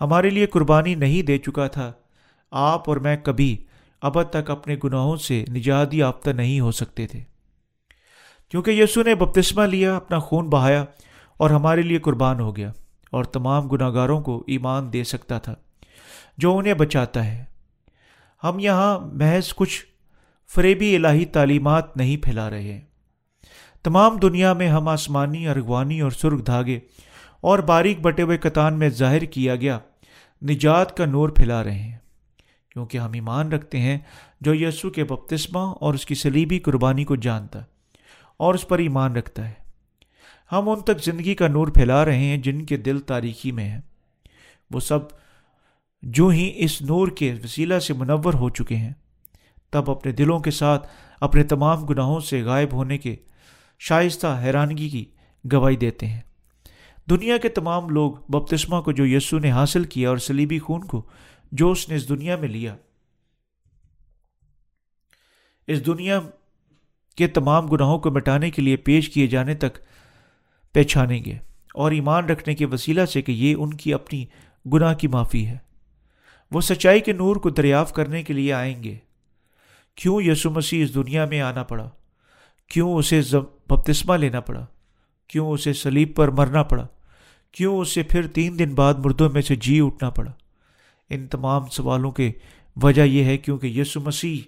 ہمارے 0.00 0.30
لیے 0.30 0.46
قربانی 0.46 0.94
نہیں 0.94 1.22
دے 1.22 1.38
چکا 1.38 1.66
تھا، 1.66 1.92
آپ 2.50 2.88
اور 2.88 2.96
میں 2.96 3.16
کبھی 3.16 3.64
اب 4.00 4.22
تک 4.22 4.50
اپنے 4.50 4.76
گناہوں 4.84 5.16
سے 5.16 5.44
نجات 5.50 5.94
یافتہ 5.94 6.30
نہیں 6.30 6.60
ہو 6.60 6.72
سکتے 6.72 7.06
تھے۔ 7.06 7.20
کیونکہ 8.48 8.70
یسو 8.70 9.02
نے 9.02 9.14
بپتسمہ 9.14 9.62
لیا، 9.62 9.96
اپنا 9.96 10.18
خون 10.18 10.48
بہایا 10.48 10.84
اور 11.36 11.50
ہمارے 11.50 11.82
لیے 11.82 11.98
قربان 11.98 12.40
ہو 12.40 12.56
گیا۔ 12.56 12.72
اور 13.10 13.24
تمام 13.24 13.68
گناہ 13.68 13.90
گاروں 13.90 14.20
کو 14.20 14.44
ایمان 14.46 14.92
دے 14.92 15.04
سکتا 15.04 15.38
تھا، 15.38 15.54
جو 16.38 16.58
انہیں 16.58 16.74
بچاتا 16.74 17.24
ہے۔ 17.24 17.44
ہم 18.44 18.58
یہاں 18.58 18.98
محض 18.98 19.54
کچھ 19.54 19.86
فریبی 20.54 20.96
الہی 20.96 21.24
تعلیمات 21.24 21.96
نہیں 21.96 22.16
پھیلا 22.16 22.50
رہے۔ 22.50 22.62
ہیں 22.62 22.80
تمام 23.82 24.16
دنیا 24.16 24.52
میں 24.52 24.68
ہم 24.68 24.88
آسمانی، 24.88 25.48
ارغوانی 25.48 26.00
اور 26.00 26.10
سرخ 26.10 26.46
دھاگے 26.46 26.78
اور 27.40 27.58
باریک 27.58 28.00
بٹے 28.00 28.22
ہوئے 28.22 28.38
کتان 28.38 28.78
میں 28.78 28.88
ظاہر 28.88 29.24
کیا 29.24 29.56
گیا، 29.56 29.78
نجات 30.42 30.96
کا 30.96 31.04
نور 31.04 31.28
پھیلا 31.28 31.64
رہے 31.64 31.78
ہیں۔ 31.78 31.98
کیونکہ 32.70 32.98
ہم 32.98 33.10
ایمان 33.12 33.52
رکھتے 33.52 33.78
ہیں 33.78 33.98
جو 34.40 34.54
یسو 34.54 34.90
کے 34.90 35.04
بپتسمہ 35.04 35.58
اور 35.58 35.94
اس 35.94 36.06
کی 36.06 36.14
سلیبی 36.14 36.58
قربانی 36.58 37.04
کو 37.04 37.16
جانتا 37.16 37.58
اور 38.36 38.54
اس 38.54 38.68
پر 38.68 38.78
ایمان 38.78 39.16
رکھتا 39.16 39.48
ہے۔ 39.48 39.59
ہم 40.52 40.68
ان 40.68 40.80
تک 40.80 41.04
زندگی 41.04 41.34
کا 41.34 41.48
نور 41.48 41.68
پھیلا 41.68 42.04
رہے 42.04 42.18
ہیں 42.18 42.36
جن 42.36 42.66
کے 42.66 42.76
دل 42.76 43.00
تاریخی 43.00 43.52
میں 43.52 43.68
ہیں۔ 43.68 43.80
وہ 44.70 44.80
سب 44.80 44.98
جو 46.02 46.28
ہی 46.28 46.52
اس 46.54 46.82
نور 46.82 47.08
کے 47.08 47.34
وسیلہ 47.44 47.78
سے 47.78 47.94
منور 47.94 48.34
ہو 48.34 48.50
چکے 48.50 48.76
ہیں۔ 48.76 48.92
تب 49.70 49.90
اپنے 49.90 50.12
دلوں 50.12 50.40
کے 50.40 50.50
ساتھ 50.50 50.88
اپنے 51.20 51.42
تمام 51.42 51.84
گناہوں 51.84 52.20
سے 52.20 52.42
غائب 52.42 52.72
ہونے 52.72 52.98
کے 52.98 53.16
شائستہ 53.78 54.40
حیرانگی 54.42 54.88
کی 54.88 55.04
گواہی 55.52 55.76
دیتے 55.76 56.06
ہیں۔ 56.06 56.20
دنیا 57.10 57.36
کے 57.36 57.48
تمام 57.48 57.88
لوگ 57.88 58.12
بپتسمہ 58.28 58.80
کو 58.80 58.92
جو 58.92 59.06
یسو 59.06 59.38
نے 59.38 59.50
حاصل 59.50 59.84
کیا 59.84 60.08
اور 60.08 60.16
سلیبی 60.16 60.58
خون 60.58 60.84
کو 60.84 61.02
جو 61.52 61.70
اس 61.70 61.88
نے 61.88 61.96
اس 61.96 62.08
دنیا 62.08 62.36
میں 62.36 62.48
لیا۔ 62.48 62.76
اس 65.66 65.86
دنیا 65.86 66.20
کے 67.16 67.26
تمام 67.26 67.66
گناہوں 67.66 67.98
کو 67.98 68.10
مٹانے 68.10 68.50
کے 68.50 68.62
لیے 68.62 68.76
پیش 68.76 69.08
کیے 69.08 69.26
جانے 69.26 69.54
تک 69.54 69.78
پہچانیں 70.72 71.24
گے 71.24 71.38
اور 71.74 71.90
ایمان 71.90 72.24
رکھنے 72.24 72.54
کے 72.54 72.66
وسیلہ 72.66 73.04
سے 73.04 73.22
کہ 73.22 73.32
یہ 73.32 73.54
ان 73.54 73.74
کی 73.74 73.94
اپنی 73.94 74.26
گناہ 74.72 74.94
کی 74.94 75.06
معافی 75.06 75.46
ہے۔ 75.46 75.56
وہ 76.50 76.60
سچائی 76.60 77.00
کے 77.00 77.12
نور 77.12 77.36
کو 77.36 77.50
دریافت 77.50 77.94
کرنے 77.94 78.22
کے 78.22 78.32
لیے 78.32 78.52
آئیں 78.52 78.84
گے۔ 78.84 78.98
کیوں 79.94 80.22
یسو 80.22 80.50
مسیح 80.50 80.84
اس 80.84 80.94
دنیا 80.94 81.24
میں 81.24 81.40
آنا 81.40 81.62
پڑا؟ 81.62 81.90
کیوں 82.68 82.94
اسے 82.94 83.20
بپتسمہ 83.66 84.16
لینا 84.16 84.40
پڑا؟ 84.40 84.66
کیوں 85.28 85.50
اسے 85.50 85.72
سلیب 85.72 86.16
پر 86.16 86.28
مرنا 86.28 86.62
پڑا؟ 86.62 86.86
کیوں 87.52 87.78
اسے 87.78 88.02
پھر 88.02 88.26
تین 88.26 88.58
دن 88.58 88.74
بعد 88.74 88.94
مردوں 88.94 89.30
میں 89.30 89.42
سے 89.42 89.56
جی 89.56 89.80
اٹھنا 89.80 90.10
پڑا؟ 90.10 90.32
ان 91.10 91.26
تمام 91.26 91.66
سوالوں 91.66 92.10
کے 92.10 92.32
وجہ 92.82 93.02
یہ 93.02 93.24
ہے 93.24 93.38
کیونکہ 93.38 93.66
یسو 93.66 94.00
مسیح، 94.00 94.38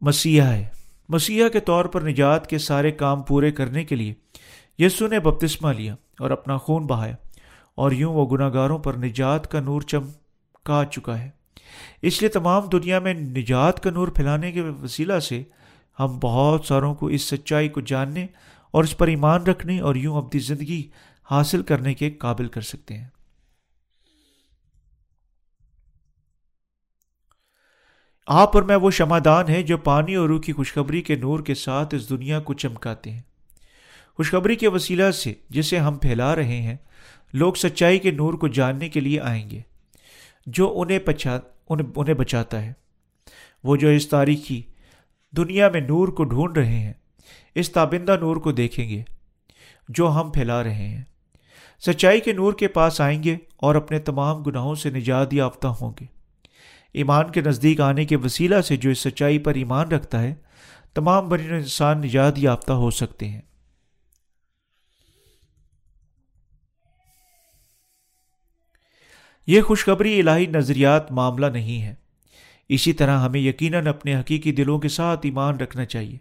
مسیحا 0.00 0.52
ہے۔ 0.52 0.68
مسیحا 1.08 1.48
کے 1.48 1.60
طور 1.60 1.84
پر 1.84 2.02
نجات 2.02 2.46
کے 2.46 2.58
سارے 2.58 2.90
کام 2.90 3.22
پورے 3.22 3.52
کرنے 3.52 3.84
کے 3.84 3.96
لیے 3.96 4.14
یسو 4.78 5.06
نے 5.06 5.20
بپتسمہ 5.20 5.72
لیا 5.72 5.94
اور 6.18 6.30
اپنا 6.30 6.56
خون 6.56 6.86
بہایا 6.86 7.14
اور 7.74 7.92
یوں 7.92 8.14
وہ 8.14 8.26
گناہ 8.26 8.50
گاروں 8.54 8.78
پر 8.78 8.94
نجات 8.94 9.50
کا 9.50 9.60
نور 9.60 9.80
چمکا 9.80 10.82
چکا 10.90 11.18
ہے۔ 11.18 11.30
اس 12.02 12.22
لیے 12.22 12.28
تمام 12.28 12.68
دنیا 12.68 12.98
میں 12.98 13.14
نجات 13.14 13.82
کا 13.82 13.90
نور 13.90 14.08
پھیلانے 14.08 14.52
کے 14.52 14.60
وسیلہ 14.60 15.18
سے 15.18 15.42
ہم 16.00 16.18
بہت 16.22 16.64
ساروں 16.64 16.94
کو 16.94 17.06
اس 17.06 17.22
سچائی 17.22 17.68
کو 17.68 17.80
جاننے 17.80 18.26
اور 18.70 18.84
اس 18.84 18.98
پر 18.98 19.06
ایمان 19.06 19.42
رکھنے 19.42 19.80
اور 19.80 19.94
یوں 19.94 20.16
اپنی 20.16 20.40
زندگی 20.40 20.88
حاصل 21.30 21.62
کرنے 21.62 21.94
کے 21.94 22.10
قابل 22.10 22.48
کر 22.48 22.60
سکتے 22.60 22.94
ہیں۔ 22.94 23.08
آپ 28.26 28.56
اور 28.56 28.62
میں 28.62 28.76
وہ 28.76 28.90
شمادان 28.90 29.48
ہیں 29.48 29.62
جو 29.62 29.78
پانی 29.78 30.14
اور 30.14 30.28
روح 30.28 30.40
کی 30.40 30.52
خوشخبری 30.52 31.02
کے 31.02 31.14
نور 31.14 31.40
کے 31.40 31.54
ساتھ 31.54 31.94
اس 31.94 32.10
دنیا 32.10 32.40
کو 32.40 32.54
چمکاتے 32.54 33.10
ہیں۔ 33.10 33.20
خوشخبری 34.16 34.56
کے 34.56 34.68
وسیلہ 34.68 35.10
سے 35.10 35.34
جسے 35.50 35.78
ہم 35.78 35.98
پھیلا 35.98 36.36
رہے 36.36 36.62
ہیں، 36.62 36.76
لوگ 37.32 37.54
سچائی 37.54 37.98
کے 37.98 38.10
نور 38.10 38.34
کو 38.34 38.48
جاننے 38.48 38.88
کے 38.88 39.00
لیے 39.00 39.20
آئیں 39.20 39.50
گے، 39.50 39.60
جو 40.46 40.80
انہیں 40.80 40.98
پچا 40.98 41.38
انہیں 41.68 41.88
انہیں 41.96 42.14
بچاتا 42.14 42.62
ہے۔ 42.62 42.72
وہ 43.64 43.76
جو 43.76 43.88
اس 43.88 44.08
تاریخی 44.08 44.62
دنیا 45.36 45.68
میں 45.68 45.80
نور 45.80 46.08
کو 46.08 46.24
ڈھونڈ 46.24 46.58
رہے 46.58 46.78
ہیں، 46.78 46.92
اس 47.54 47.70
تابندہ 47.70 48.16
نور 48.20 48.36
کو 48.36 48.52
دیکھیں 48.52 48.88
گے، 48.88 49.02
جو 49.88 50.10
ہم 50.10 50.30
پھیلا 50.30 50.62
رہے 50.62 50.88
ہیں۔ 50.88 51.04
سچائی 51.80 52.20
کے 52.20 52.32
نور 52.32 52.52
کے 52.52 52.68
پاس 52.68 53.00
آئیں 53.00 53.22
گے 53.22 53.36
اور 53.56 53.74
اپنے 53.74 53.98
تمام 53.98 54.42
گناہوں 54.42 54.74
سے 54.74 54.90
نجات 54.90 55.34
یافتہ 55.34 55.66
ہوں 55.66 55.92
گے۔ 56.00 56.23
ایمان 56.94 57.30
کے 57.30 57.40
نزدیک 57.40 57.80
آنے 57.80 58.04
کے 58.04 58.16
وسیلہ 58.16 58.60
سے 58.60 58.76
جو 58.76 58.90
اس 58.90 58.98
سچائی 58.98 59.38
پر 59.38 59.54
ایمان 59.54 59.88
رکھتا 59.88 60.22
ہے، 60.22 60.34
تمام 60.94 61.28
بنی 61.28 61.48
انسان 61.48 62.00
نجات 62.00 62.38
یافتہ 62.38 62.72
ہو 62.72 62.90
سکتے 62.90 63.28
ہیں۔ 63.28 63.40
یہ 69.46 69.62
خوشخبری 69.62 70.20
الہی 70.20 70.46
نظریات 70.46 71.12
معاملہ 71.12 71.46
نہیں 71.46 71.82
ہے۔ 71.82 71.94
اسی 72.68 72.92
طرح 72.92 73.18
ہمیں 73.18 73.40
یقیناً 73.40 73.86
اپنے 73.86 74.20
حقیقی 74.20 74.52
دلوں 74.52 74.78
کے 74.78 74.88
ساتھ 74.88 75.20
ایمان 75.22 75.56
رکھنا 75.56 75.84
چاہیے۔ 75.84 76.18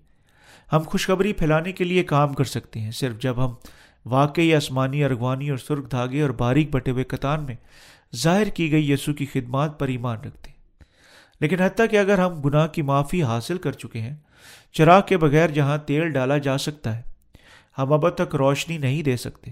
ہم 0.74 0.80
خوشخبری 0.86 1.34
پھیلانے 1.34 1.72
کے 1.72 1.84
لیے 1.84 2.04
کام 2.04 2.34
کر 2.34 2.44
سکتے 2.44 2.80
ہیں، 2.80 2.92
صرف 2.92 3.20
جب 3.20 3.46
ہم 3.46 3.54
واقعی 4.06 4.56
آسمانی 4.56 5.04
ارغوانی 5.04 5.50
اور 5.50 5.58
سرخ 5.58 5.92
دھاگے 5.92 6.22
اور 6.22 6.30
باریک 6.30 6.72
بٹے 6.72 6.92
ہوئے 6.92 7.04
قطان 7.04 7.44
میں 7.44 7.56
ظاہر 8.16 8.48
کی 8.48 8.72
گئی 8.72 8.92
یسو 8.92 9.14
کی 9.14 9.26
خدمات 9.26 9.80
پر 9.80 9.88
ایمان 9.88 10.18
رکھتے 10.18 10.48
ہیں۔ 10.48 10.53
لیکن 11.43 11.62
حتیٰ 11.62 11.86
کہ 11.91 11.97
اگر 11.97 12.19
ہم 12.19 12.41
گناہ 12.41 12.67
کی 12.67 12.82
معافی 12.82 13.23
حاصل 13.23 13.58
کر 13.58 13.71
چکے 13.71 14.01
ہیں، 14.01 14.15
چراغ 14.71 15.01
کے 15.06 15.17
بغیر 15.17 15.49
جہاں 15.49 15.77
تیل 15.77 16.10
ڈالا 16.10 16.38
جا 16.38 16.58
سکتا 16.58 16.97
ہے، 16.97 17.01
ہم 17.77 17.93
اب 17.93 18.10
تک 18.10 18.36
روشنی 18.36 18.77
نہیں 18.77 19.03
دے 19.03 19.17
سکتے۔ 19.17 19.51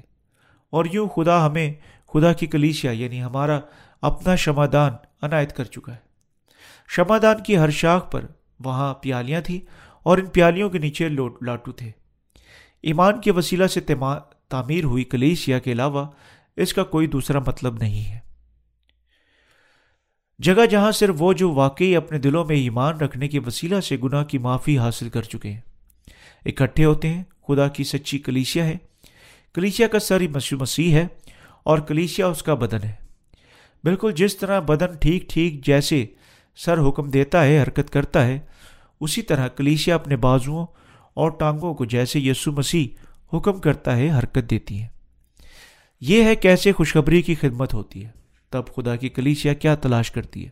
اور 0.69 0.85
یوں 0.91 1.07
خدا 1.07 1.45
ہمیں 1.45 1.73
خدا 2.13 2.33
کی 2.33 2.45
کلیسیا 2.45 2.91
یعنی 2.91 3.23
ہمارا 3.23 3.59
اپنا 4.01 4.35
شمادان 4.35 4.93
عنایت 5.21 5.55
کر 5.55 5.63
چکا 5.63 5.91
ہے۔ 5.91 5.97
شمادان 6.87 7.43
کی 7.43 7.57
ہر 7.57 7.69
شاخ 7.69 8.11
پر 8.11 8.25
وہاں 8.59 8.93
پیالیاں 8.93 9.41
تھیں 9.41 9.59
اور 10.03 10.17
ان 10.17 10.25
پیالیوں 10.25 10.69
کے 10.69 10.79
نیچے 10.79 11.09
لاٹو 11.41 11.71
تھے۔ 11.71 11.91
ایمان 12.83 13.21
کے 13.21 13.31
وسیلہ 13.31 13.67
سے 13.67 13.81
تعمیر 14.49 14.83
ہوئی 14.83 15.03
کلیسیا 15.03 15.59
کے 15.59 15.71
علاوہ 15.71 16.05
اس 16.55 16.73
کا 16.73 16.83
کوئی 16.83 17.07
دوسرا 17.07 17.39
مطلب 17.39 17.73
نہیں 17.73 18.11
ہے۔ 18.11 18.30
جگہ 20.41 20.65
جہاں 20.65 20.91
صرف 20.91 21.15
وہ 21.19 21.33
جو 21.33 21.51
واقعی 21.51 21.95
اپنے 21.95 22.19
دلوں 22.19 22.45
میں 22.45 22.55
ایمان 22.55 22.97
رکھنے 22.97 23.27
کے 23.27 23.39
وسیلہ 23.39 23.79
سے 23.79 23.97
گناہ 24.03 24.23
کی 24.23 24.37
معافی 24.37 24.77
حاصل 24.77 25.09
کر 25.09 25.21
چکے 25.21 25.51
ہیں۔ 25.51 25.59
اکٹھے 26.45 26.85
ہوتے 26.85 27.09
ہیں، 27.09 27.23
خدا 27.47 27.67
کی 27.67 27.83
سچی 27.83 28.19
کلیسیا 28.19 28.65
ہے۔ 28.65 28.77
کلیسیا 29.53 29.87
کا 29.87 29.99
سر 29.99 30.21
مسیح 30.51 30.95
ہے 30.95 31.07
اور 31.63 31.77
کلیسیا 31.77 32.27
اس 32.27 32.43
کا 32.43 32.53
بدن 32.53 32.83
ہے۔ 32.83 32.91
بالکل 33.83 34.11
جس 34.15 34.37
طرح 34.37 34.59
بدن 34.59 34.95
ٹھیک 34.95 35.29
ٹھیک 35.29 35.65
جیسے 35.65 36.05
سر 36.55 36.77
حکم 36.87 37.09
دیتا 37.09 37.45
ہے، 37.45 37.61
حرکت 37.63 37.89
کرتا 37.89 38.27
ہے، 38.27 38.39
اسی 39.01 39.21
طرح 39.21 39.47
کلیسیا 39.47 39.95
اپنے 39.95 40.15
بازوؤں 40.15 40.65
اور 41.13 41.31
ٹانگوں 41.31 41.73
کو 41.73 41.85
جیسے 41.85 42.19
یسو 42.19 42.51
مسیح 42.51 42.87
حکم 43.33 43.59
کرتا 43.59 43.97
ہے، 43.97 44.17
حرکت 44.19 44.49
دیتی 44.49 44.81
ہے۔ 44.81 44.87
یہ 46.01 46.23
ہے 46.23 46.35
کیسے 46.35 46.71
خوشخبری 46.71 47.21
کی 47.21 47.35
خدمت 47.35 47.73
ہوتی 47.73 48.05
ہے۔ 48.05 48.20
تب 48.51 48.63
خدا 48.75 48.95
کی 48.95 49.09
کلیسیا 49.09 49.53
کیا 49.53 49.75
تلاش 49.75 50.11
کرتی 50.11 50.47
ہے؟ 50.47 50.49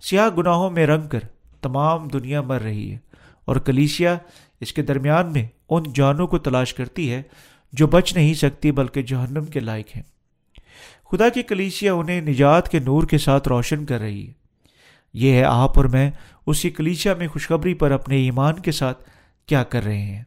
سیاہ 0.00 0.28
گناہوں 0.36 0.70
میں 0.70 0.86
رنگ 0.86 1.08
کر 1.08 1.20
تمام 1.60 2.08
دنیا 2.08 2.40
مر 2.40 2.60
رہی 2.60 2.92
ہے 2.92 2.98
اور 3.44 3.56
کلیسیا 3.56 4.18
اس 4.60 4.72
کے 4.72 4.82
درمیان 4.82 5.32
میں 5.32 5.46
ان 5.68 5.82
جانوں 5.94 6.26
کو 6.26 6.38
تلاش 6.38 6.74
کرتی 6.74 7.12
ہے 7.12 7.22
جو 7.72 7.86
بچ 7.86 8.16
نہیں 8.16 8.34
سکتی 8.34 8.72
بلکہ 8.72 9.02
جہنم 9.02 9.44
کے 9.44 9.60
لائق 9.60 9.96
ہیں۔ 9.96 10.02
خدا 11.12 11.28
کی 11.28 11.42
کلیسیا 11.42 11.94
انہیں 11.94 12.20
نجات 12.20 12.68
کے 12.68 12.78
نور 12.78 13.02
کے 13.02 13.18
ساتھ 13.18 13.48
روشن 13.48 13.86
کر 13.86 14.00
رہی 14.00 14.28
ہے۔ 14.28 14.32
یہ 15.12 15.32
ہے 15.32 15.44
آپ 15.44 15.78
اور 15.78 15.84
میں 15.84 16.10
اسی 16.46 16.70
کلیسیا 16.70 17.14
میں 17.14 17.28
خوشخبری 17.28 17.74
پر 17.74 17.90
اپنے 17.90 18.16
ایمان 18.16 18.58
کے 18.58 18.72
ساتھ 18.72 19.10
کیا 19.46 19.64
کر 19.64 19.84
رہے 19.84 20.02
ہیں۔ 20.02 20.22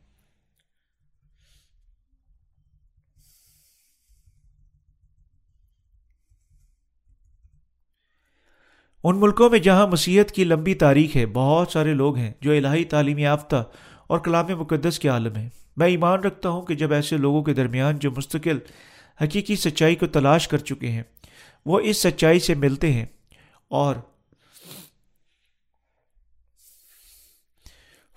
ان 9.04 9.20
ملکوں 9.20 9.50
میں 9.50 9.60
جہاں 9.60 9.88
مسیحت 9.88 10.32
کی 10.32 10.44
لمبی 10.44 10.74
تاریخ 10.74 11.16
ہے، 11.16 11.26
بہت 11.26 11.72
سارے 11.72 11.94
لوگ 11.94 12.18
ہیں 12.18 12.32
جو 12.42 12.52
الہی 12.52 12.84
تعلیم 12.84 13.18
یافتہ 13.18 13.64
اور 14.08 14.20
کلام 14.20 14.46
مقدس 14.48 15.00
کے 15.00 15.10
عالم 15.10 15.36
ہیں۔ 15.36 15.50
میں 15.78 15.88
ایمان 15.88 16.20
رکھتا 16.20 16.50
ہوں 16.50 16.62
کہ 16.62 16.76
جب 16.76 16.94
ایسے 16.94 17.18
لوگوں 17.18 17.44
کے 17.44 17.54
درمیان 17.54 18.00
جو 18.00 18.12
مستقل 18.12 18.60
حقیقی 19.24 19.56
سچائی 19.56 19.96
کو 19.96 20.08
تلاش 20.08 20.48
کر 20.48 20.58
چکے 20.58 20.92
ہیں، 20.92 21.04
وہ 21.66 21.80
اس 21.80 21.98
سچائی 21.98 22.40
سے 22.40 22.56
ملتے 22.56 22.94
ہیں 22.94 23.06
اور 23.68 23.96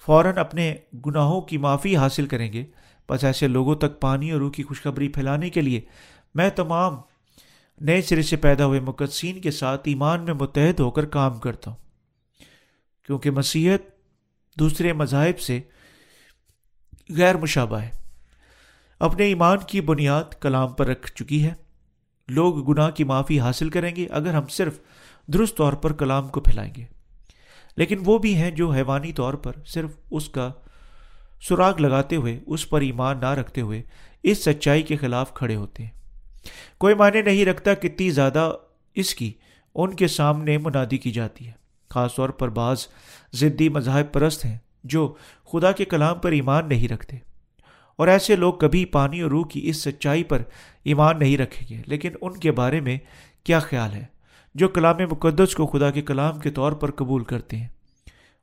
فوراً 0.07 0.39
اپنے 0.39 0.75
گناہوں 1.07 1.41
کی 1.41 1.59
معافی 1.59 1.97
حاصل 1.97 2.27
کریں 2.27 2.53
گے۔ 2.53 2.65
بس 3.09 3.25
ایسے 3.25 3.49
لوگوں 3.49 3.75
تک 3.75 4.01
پانی 4.01 4.31
اور 4.31 4.41
روح 4.41 4.51
کی 4.51 4.63
خوشخبری 4.63 5.09
پھیلانے 5.09 5.51
کے 5.51 5.61
لیے 5.61 5.81
میں 6.35 6.51
تمام 6.51 6.97
نئے 7.81 8.03
سرے 8.03 8.23
سے 8.23 8.37
پیدا 8.37 8.67
ہوئے 8.67 8.81
مقدسین 8.81 9.41
کے 9.41 9.51
ساتھ 9.51 9.81
ایمان 9.85 10.25
میں 10.25 10.35
متحد 10.35 10.81
ہو 10.81 10.91
کر 10.91 11.05
کام 11.05 11.39
کرتا 11.39 11.71
ہوں۔ 11.71 11.79
کیونکہ 13.07 13.31
مسیحت 13.31 13.81
دوسرے 14.59 14.93
مذاہب 14.93 15.41
سے 15.41 15.61
غیر 17.11 17.37
مشابہ 17.37 17.77
ہے۔ 17.77 17.91
اپنے 19.01 19.25
ایمان 19.25 19.59
کی 19.69 19.81
بنیاد 19.81 20.25
کلام 20.41 20.73
پر 20.73 20.87
رکھ 20.87 21.13
چکی 21.13 21.45
ہے۔ 21.45 21.55
لوگ 22.29 22.73
گناہ 22.73 22.91
کی 22.91 23.05
معافی 23.05 23.41
حاصل 23.41 23.71
کریں 23.71 23.97
گے 23.97 24.07
اگر 24.07 24.35
ہم 24.35 24.47
صرف 24.47 24.79
درست 25.27 25.57
طور 25.57 25.73
پر 25.73 25.93
کلام 25.93 26.29
کو 26.29 26.41
پھیلائیں 26.41 26.75
گے۔ 26.77 26.85
لیکن 27.77 27.99
وہ 28.05 28.19
بھی 28.19 28.35
ہیں 28.35 28.51
جو 28.51 28.71
حیوانی 28.71 29.13
طور 29.13 29.35
پر 29.35 29.53
صرف 29.67 29.91
اس 30.11 30.29
کا 30.29 30.51
سراغ 31.41 31.79
لگاتے 31.79 32.17
ہوئے، 32.17 32.41
اس 32.47 32.71
پر 32.71 32.81
ایمان 32.81 33.21
نہ 33.21 33.31
رکھتے 33.31 33.61
ہوئے 33.61 33.83
اس 34.23 34.45
سچائی 34.45 34.83
کے 34.83 34.97
خلاف 34.97 35.35
کھڑے 35.35 35.57
ہوتے 35.57 35.83
ہیں۔ 35.83 36.04
کوئی 36.79 36.95
معنی 36.95 37.23
نہیں 37.23 37.45
رکھتا 37.45 37.75
کتنی 37.75 38.11
زیادہ 38.11 38.53
اس 38.95 39.15
کی، 39.15 39.33
ان 39.75 39.95
کے 39.95 40.07
سامنے 40.07 40.59
منادی 40.59 40.99
کی 40.99 41.11
جاتی 41.11 41.47
ہے۔ 41.47 41.53
خاص 41.91 42.15
طور 42.15 42.29
پر 42.29 42.49
بعض 42.49 42.87
ضدی 43.33 43.69
مذاہب 43.69 44.13
پرست 44.13 44.45
ہیں 44.45 44.59
جو 44.85 45.15
خدا 45.53 45.73
کے 45.73 45.85
کلام 45.85 46.19
پر 46.19 46.33
ایمان 46.33 46.69
نہیں 46.69 46.89
رکھتے۔ 46.89 47.17
اور 47.97 48.09
ایسے 48.09 48.37
لوگ 48.37 48.55
کبھی 48.55 48.85
پانی 48.85 49.21
اور 49.21 49.31
روح 49.31 49.47
کی 49.47 49.69
اس 49.69 49.77
سچائی 49.77 50.25
پر 50.25 50.43
ایمان 50.85 51.19
نہیں 51.19 51.37
رکھیں 51.37 51.77
گے۔ 51.77 51.83
لیکن 51.87 52.13
ان 52.21 52.33
کے 52.33 52.53
بارے 52.53 52.81
میں 52.81 52.99
کیا 53.45 53.59
خیال 53.59 53.95
ہے؟ 53.95 54.05
جو 54.55 54.69
کلام 54.69 54.97
مقدس 55.11 55.55
کو 55.55 55.67
خدا 55.67 55.91
کے 55.91 56.03
کلام 56.03 56.39
کے 56.39 56.51
طور 56.51 56.73
پر 56.73 56.91
قبول 56.91 57.25
کرتے 57.25 57.57
ہیں۔ 57.57 57.69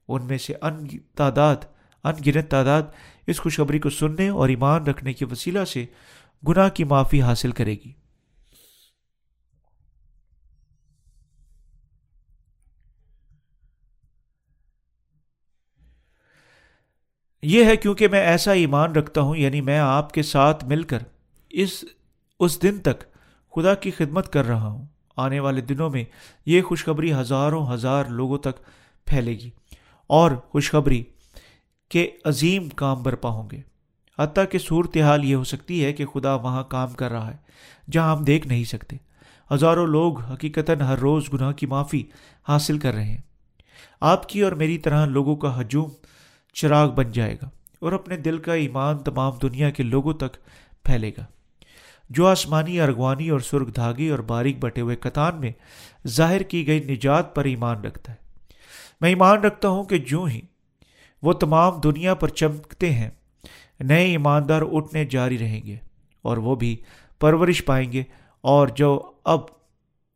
ان 0.07 0.25
میں 0.25 0.37
سے 0.37 0.53
ان 0.61 0.87
تعداد، 1.15 1.55
ان 2.03 2.13
گنت 2.25 2.51
تعداد 2.51 2.81
اس 3.27 3.39
خوشخبری 3.39 3.79
کو 3.79 3.89
سننے 3.89 4.29
اور 4.29 4.49
ایمان 4.49 4.83
رکھنے 4.83 5.13
کے 5.13 5.25
وسیلہ 5.25 5.65
سے 5.65 5.85
گناہ 6.47 6.69
کی 6.69 6.83
معافی 6.83 7.21
حاصل 7.21 7.51
کرے 7.51 7.73
گی۔ 7.73 7.93
یہ 17.41 17.65
ہے 17.65 17.77
کیونکہ 17.77 18.07
میں 18.07 18.21
ایسا 18.21 18.51
ایمان 18.51 18.91
رکھتا 18.91 19.21
ہوں 19.21 19.35
یعنی 19.35 19.61
میں 19.61 19.79
آپ 19.79 20.13
کے 20.13 20.23
ساتھ 20.23 20.65
مل 20.65 20.83
کر 20.83 20.99
اس 21.49 21.83
اس 22.39 22.61
دن 22.63 22.79
تک 22.79 23.03
خدا 23.55 23.75
کی 23.75 23.91
خدمت 23.91 24.33
کر 24.33 24.45
رہا 24.45 24.67
ہوں۔ 24.67 24.85
آنے 25.17 25.39
والے 25.39 25.61
دنوں 25.61 25.89
میں 25.89 26.03
یہ 26.45 26.61
خوشخبری 26.61 27.13
ہزاروں 27.13 27.73
ہزار 27.73 28.05
لوگوں 28.05 28.37
تک 28.37 28.63
پھیلے 29.05 29.31
گی 29.31 29.49
اور 30.07 30.31
خوشخبری 30.31 31.03
کے 31.89 32.11
عظیم 32.25 32.69
کام 32.69 33.03
برپا 33.03 33.29
ہوں 33.29 33.49
گے۔ 33.51 33.70
حتیٰ 34.21 34.43
کہ 34.51 34.59
صورتحال 34.59 35.25
یہ 35.25 35.35
ہو 35.35 35.43
سکتی 35.43 35.85
ہے 35.85 35.93
کہ 35.93 36.05
خدا 36.05 36.35
وہاں 36.35 36.63
کام 36.63 36.89
کر 36.89 37.11
رہا 37.11 37.31
ہے، 37.31 37.37
جہاں 37.91 38.15
ہم 38.15 38.23
دیکھ 38.23 38.47
نہیں 38.47 38.63
سکتے۔ 38.63 38.95
ہزاروں 39.53 39.87
لوگ 39.87 40.21
حقیقتاً 40.21 40.79
ہر 40.79 40.97
روز 40.97 41.23
گناہ 41.33 41.51
کی 41.51 41.65
معافی 41.65 42.03
حاصل 42.47 42.79
کر 42.79 42.93
رہے 42.93 43.03
ہیں۔ 43.03 43.21
آپ 44.01 44.29
کی 44.29 44.41
اور 44.41 44.51
میری 44.51 44.77
طرح 44.77 45.05
لوگوں 45.05 45.35
کا 45.35 45.61
ہجوم 45.61 45.89
چراغ 46.53 46.91
بن 46.91 47.11
جائے 47.11 47.35
گا 47.41 47.49
اور 47.79 47.91
اپنے 47.91 48.17
دل 48.17 48.37
کا 48.37 48.53
ایمان 48.53 48.97
تمام 48.97 49.33
دنیا 49.41 49.69
کے 49.69 49.83
لوگوں 49.83 50.13
تک 50.13 50.33
پھیلے 50.83 51.11
گا۔ 51.17 51.25
جو 52.09 52.27
آسمانی، 52.27 52.81
ارغوانی 52.81 53.29
اور 53.29 53.39
سرخ 53.39 53.75
دھاگے 53.75 54.09
اور 54.09 54.19
باریک 54.19 54.59
بٹے 54.59 54.81
ہوئے 54.81 54.95
کتان 54.95 55.39
میں 55.39 55.51
ظاہر 56.07 56.41
کی 56.41 56.67
گئی 56.67 56.79
نجات 56.79 57.35
پر 57.35 57.45
ایمان 57.45 57.81
رکھتا 57.81 58.13
ہے۔ 58.13 58.17
میں 59.01 59.09
ایمان 59.09 59.37
رکھتا 59.37 59.69
ہوں 59.69 59.83
کہ 59.83 59.97
جو 59.97 60.23
ہی 60.23 60.41
وہ 61.21 61.33
تمام 61.33 61.79
دنیا 61.79 62.13
پر 62.13 62.27
چمکتے 62.27 62.93
ہیں۔ 62.93 63.09
نئے 63.81 64.05
ایماندار 64.05 64.61
اٹھنے 64.71 65.05
جاری 65.05 65.37
رہیں 65.37 65.61
گے 65.65 65.75
اور 66.21 66.37
وہ 66.37 66.55
بھی 66.55 66.81
پرورش 67.19 67.65
پائیں 67.65 67.91
گے 67.91 68.03
اور 68.41 68.67
جو 68.67 69.11
اب 69.23 69.39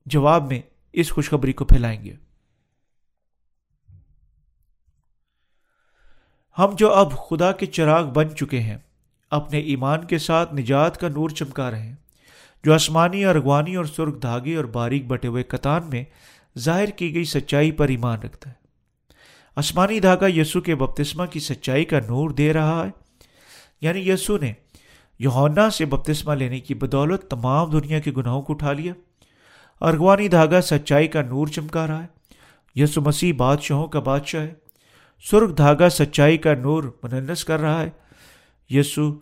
جواب 0.05 0.47
میں 0.47 0.61
اس 0.93 1.11
خوشخبری 1.11 1.53
کو 1.53 1.65
پھیلائیں 1.65 2.03
گے۔ 2.03 2.13
ہم 6.59 6.75
جو 6.77 6.93
اب 6.93 7.11
خدا 7.11 7.51
کے 7.51 7.65
چراغ 7.65 8.11
بن 8.11 8.35
چکے 8.35 8.59
ہیں، 8.59 8.77
اپنے 9.31 9.59
ایمان 9.59 10.05
کے 10.05 10.17
ساتھ 10.17 10.53
نجات 10.53 10.97
کا 10.97 11.07
نور 11.07 11.29
چمکا 11.29 11.71
رہے 11.71 11.87
ہیں۔ 11.87 11.95
جو 12.63 12.73
آسمانی 12.73 13.25
ارغوانی 13.25 13.75
اور 13.75 13.85
سرخ 13.85 14.21
دھاگے 14.21 14.55
اور 14.55 14.65
باریک 14.65 15.07
بٹے 15.07 15.27
ہوئے 15.27 15.43
کتان 15.43 15.81
میں 15.89 16.03
ظاہر 16.59 16.85
کی 16.85 17.15
گئی 17.15 17.23
سچائی 17.23 17.71
پر 17.71 17.87
ایمان 17.87 18.19
رکھتا 18.19 18.49
ہے۔ 18.49 18.55
آسمانی 19.55 19.99
دھاگا 19.99 20.27
یسو 20.27 20.61
کے 20.61 20.75
بپتسمہ 20.75 21.25
کی 21.25 21.39
سچائی 21.39 21.85
کا 21.85 21.99
نور 21.99 22.29
دے 22.29 22.53
رہا 22.53 22.85
ہے۔ 22.85 23.04
یعنی 23.81 24.09
یسو 24.09 24.37
نے 24.37 24.53
یونا 25.19 25.69
سے 25.69 25.85
بپتسمہ 25.85 26.33
لینے 26.33 26.59
کی 26.59 26.73
بدولت 26.73 27.21
تمام 27.29 27.69
دنیا 27.69 27.99
کے 27.99 28.11
گناہوں 28.17 28.41
کو 28.41 28.53
اٹھا 28.53 28.73
لیا۔ 28.73 28.93
ارغوانی 29.81 30.27
دھاگا 30.27 30.61
سچائی 30.61 31.07
کا 31.07 31.21
نور 31.21 31.47
چمکا 31.47 31.87
رہا 31.87 32.03
ہے۔ 32.03 32.07
یسو 32.75 33.01
مسیح 33.01 33.33
بادشاہوں 33.37 33.87
کا 33.87 33.99
بادشاہ 33.99 34.41
ہے۔ 34.41 34.53
سرخ 35.21 35.57
دھاگا 35.57 35.89
سچائی 35.89 36.37
کا 36.37 36.53
نور 36.53 36.83
مننس 37.03 37.45
کر 37.45 37.59
رہا 37.59 37.81
ہے۔ 37.81 37.89
یسو 38.69 39.13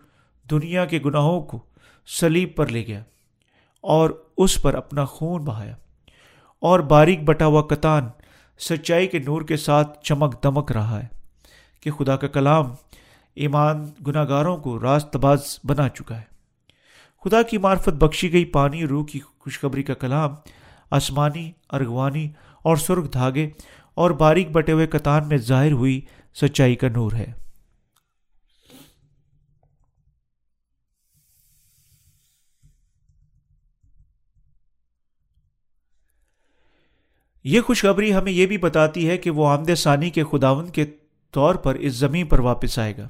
دنیا 0.51 0.85
کے 0.85 0.99
گناہوں 1.05 1.41
کو 1.41 1.59
سلیب 2.19 2.55
پر 2.55 2.67
لے 2.67 2.87
گیا 2.87 3.03
اور 3.81 4.09
اس 4.37 4.61
پر 4.61 4.73
اپنا 4.73 5.05
خون 5.05 5.43
بہایا 5.43 5.75
اور 6.59 6.79
باریک 6.79 7.23
بٹا 7.23 7.45
ہوا 7.45 7.61
کتان 7.61 8.09
سچائی 8.59 9.07
کے 9.07 9.19
نور 9.19 9.41
کے 9.41 9.57
ساتھ 9.57 10.03
چمک 10.03 10.43
دمک 10.43 10.71
رہا 10.71 11.03
ہے 11.03 11.07
کہ 11.79 11.91
خدا 11.91 12.15
کا 12.15 12.27
کلام 12.27 12.65
ایمان 13.35 13.91
گناہ 14.07 14.25
گاروں 14.27 14.57
کو 14.57 14.79
راست 14.79 15.15
باز 15.15 15.59
بنا 15.63 15.89
چکا 15.89 16.17
ہے۔ 16.17 16.33
خدا 17.23 17.41
کی 17.41 17.57
معرفت 17.57 17.89
بخشی 17.89 18.33
گئی 18.33 18.45
پانی، 18.45 18.87
روح 18.87 19.05
کی 19.05 19.19
خوشخبری 19.19 19.83
کا 19.83 19.93
کلام، 19.93 20.35
آسمانی، 20.91 21.51
ارغوانی 21.69 22.29
اور 22.61 22.77
سرخ 22.77 23.13
دھاگے 23.13 23.49
اور 23.93 24.11
باریک 24.11 24.51
بٹے 24.51 24.71
ہوئے 24.71 24.87
کتان 24.87 25.27
میں 25.27 25.37
ظاہر 25.37 25.71
ہوئی 25.71 26.01
سچائی 26.33 26.75
کا 26.75 26.87
نور 26.87 27.11
ہے۔ 27.11 27.33
یہ 37.43 37.61
خوشخبری 37.61 38.15
ہمیں 38.15 38.31
یہ 38.31 38.45
بھی 38.45 38.57
بتاتی 38.57 39.09
ہے 39.09 39.17
کہ 39.17 39.29
وہ 39.29 39.47
آمد 39.47 39.69
ثانی 39.77 40.09
کے 40.09 40.23
خداون 40.31 40.69
کے 40.69 40.85
طور 41.31 41.55
پر 41.55 41.75
اس 41.75 41.93
زمین 41.93 42.27
پر 42.27 42.39
واپس 42.39 42.79
آئے 42.79 42.97
گا۔ 42.97 43.07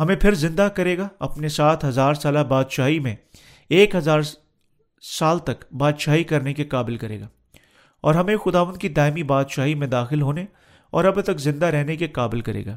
ہمیں 0.00 0.16
پھر 0.16 0.34
زندہ 0.34 0.68
کرے 0.74 0.98
گا 0.98 1.08
اپنے 1.18 1.48
سات 1.48 1.84
ہزار 1.84 2.14
سالہ 2.14 2.38
بادشاہی 2.38 2.98
میں، 2.98 3.16
ایک 3.68 3.94
ہزار 3.94 4.20
سال 5.02 5.38
تک 5.38 5.72
بادشاہی 5.72 6.24
کرنے 6.24 6.54
کے 6.54 6.64
قابل 6.64 6.96
کرے 6.96 7.20
گا۔ 7.20 7.28
اور 8.00 8.14
ہمیں 8.14 8.36
خداون 8.36 8.76
کی 8.76 8.88
دائمی 8.88 9.22
بادشاہی 9.22 9.74
میں 9.74 9.86
داخل 9.86 10.22
ہونے 10.22 10.44
اور 10.90 11.04
اب 11.04 11.20
تک 11.20 11.38
زندہ 11.38 11.66
رہنے 11.66 11.96
کے 11.96 12.08
قابل 12.08 12.40
کرے 12.40 12.66
گا۔ 12.66 12.76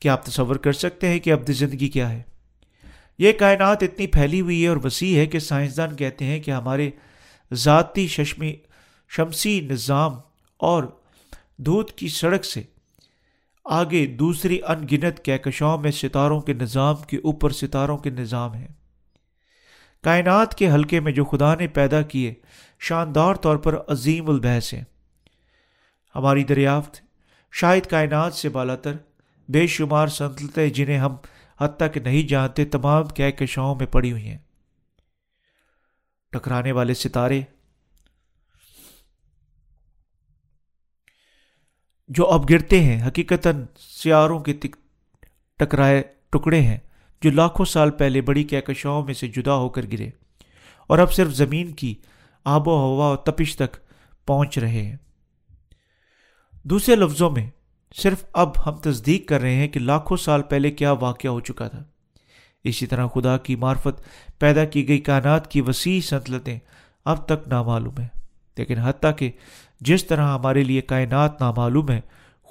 کیا 0.00 0.12
آپ 0.12 0.26
تصور 0.26 0.56
کر 0.56 0.72
سکتے 0.72 1.08
ہیں 1.08 1.18
کہ 1.18 1.32
ابد 1.32 1.50
زندگی 1.50 1.88
کیا 1.88 2.10
ہے؟ 2.10 2.22
یہ 3.18 3.32
کائنات 3.32 3.82
اتنی 3.82 4.06
پھیلی 4.06 4.40
ہوئی 4.40 4.62
ہے 4.62 4.68
اور 4.68 4.76
وسیع 4.84 5.18
ہے 5.18 5.26
کہ 5.26 5.38
سائنسدان 5.38 5.96
کہتے 5.96 6.24
ہیں 6.24 6.40
کہ 6.40 6.50
ہمارے 6.50 6.90
ذاتی 7.54 8.08
ششمی، 8.08 8.56
شمسی 9.08 9.60
نظام 9.60 10.12
اور 10.56 10.84
دودھ 11.56 11.92
کی 11.92 12.08
سڑک 12.08 12.44
سے 12.44 12.62
آگے 13.70 14.06
دوسری 14.06 14.60
ان 14.68 14.86
گنت 14.92 15.24
کہکشاؤں 15.24 15.78
میں 15.78 15.90
ستاروں 15.90 16.40
کے 16.40 16.52
نظام 16.52 16.96
کے 16.96 17.16
اوپر 17.16 17.50
ستاروں 17.50 17.98
کے 17.98 18.10
نظام 18.10 18.54
ہیں۔ 18.54 18.68
کائنات 20.02 20.54
کے 20.54 20.70
حلقے 20.70 21.00
میں 21.00 21.12
جو 21.12 21.24
خدا 21.24 21.54
نے 21.54 21.66
پیدا 21.66 22.02
کیے، 22.02 22.34
شاندار 22.80 23.34
طور 23.34 23.56
پر 23.56 23.76
عظیم 23.88 24.30
البحث 24.30 24.74
ہیں۔ 24.74 24.84
ہماری 26.14 26.44
دریافت 26.44 27.00
شاید 27.52 27.86
کائنات 27.86 28.34
سے 28.34 28.48
بالا 28.48 28.76
تر 28.76 28.92
بے 29.48 29.66
شمار 29.66 30.06
سنتلتیں 30.06 30.68
جنہیں 30.68 30.98
ہم 30.98 31.16
حد 31.60 31.68
تک 31.68 31.96
نہیں 31.96 32.28
جانتے، 32.28 32.64
تمام 32.64 33.06
کہکشاؤں 33.06 33.74
میں 33.74 33.86
پڑی 33.86 34.12
ہوئی 34.12 34.28
ہیں۔ 34.28 34.38
ٹکرانے 36.32 36.72
والے 36.72 36.94
ستارے 36.94 37.42
جو 42.10 42.26
اب 42.26 42.48
گرتے 42.50 42.80
ہیں 42.80 43.06
حقیقت 43.08 43.46
سیاروں 43.78 44.38
کے 44.40 44.52
ٹکرائے 45.58 46.02
ٹکڑے 46.32 46.60
ہیں، 46.60 46.78
جو 47.22 47.30
لاکھوں 47.30 47.64
سال 47.64 47.90
پہلے 47.90 48.20
بڑی 48.20 48.44
کہکشاؤں 48.44 49.04
میں 49.04 49.14
سے 49.14 49.28
جدا 49.28 49.54
ہو 49.54 49.68
کر 49.68 49.86
گرے 49.92 50.08
اور 50.90 50.98
اب 50.98 51.12
صرف 51.12 51.32
زمین 51.32 51.72
کی 51.72 51.94
آب 52.46 52.68
و 52.68 52.76
ہوا 52.76 53.10
و 53.10 53.16
تپش 53.16 53.56
تک 53.56 53.76
پہنچ 54.28 54.58
رہے 54.58 54.82
ہیں۔ 54.82 54.96
دوسرے 56.64 56.94
لفظوں 56.94 57.30
میں، 57.30 57.48
صرف 57.94 58.24
اب 58.32 58.50
ہم 58.66 58.76
تصدیق 58.76 59.28
کر 59.28 59.40
رہے 59.40 59.54
ہیں 59.54 59.68
کہ 59.68 59.80
لاکھوں 59.80 60.16
سال 60.16 60.42
پہلے 60.42 60.70
کیا 60.70 60.92
واقعہ 60.92 61.30
ہو 61.30 61.40
چکا 61.40 61.68
تھا۔ 61.68 61.82
اسی 62.64 62.86
طرح 62.86 63.06
خدا 63.14 63.36
کی 63.38 63.56
معرفت 63.56 64.02
پیدا 64.38 64.64
کی 64.64 64.88
گئی 64.88 64.98
کائنات 64.98 65.50
کی 65.50 65.60
وسیع 65.60 66.00
سنتلتیں 66.00 66.58
اب 67.04 67.26
تک 67.26 67.48
نامعلوم 67.48 67.98
ہیں، 67.98 68.08
لیکن 68.56 68.78
حتیٰ 68.78 69.10
کہ 69.16 69.30
جس 69.80 70.04
طرح 70.04 70.38
ہمارے 70.38 70.64
لیے 70.64 70.80
کائنات 70.80 71.40
نامعلوم 71.40 71.90
ہے، 71.90 72.00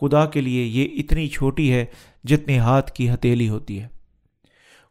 خدا 0.01 0.25
کے 0.25 0.41
لیے 0.41 0.63
یہ 0.63 0.87
اتنی 0.99 1.27
چھوٹی 1.27 1.73
ہے 1.73 1.85
جتنے 2.23 2.59
ہاتھ 2.59 2.91
کی 2.91 3.13
ہتھیلی 3.13 3.49
ہوتی 3.49 3.81
ہے۔ 3.81 3.87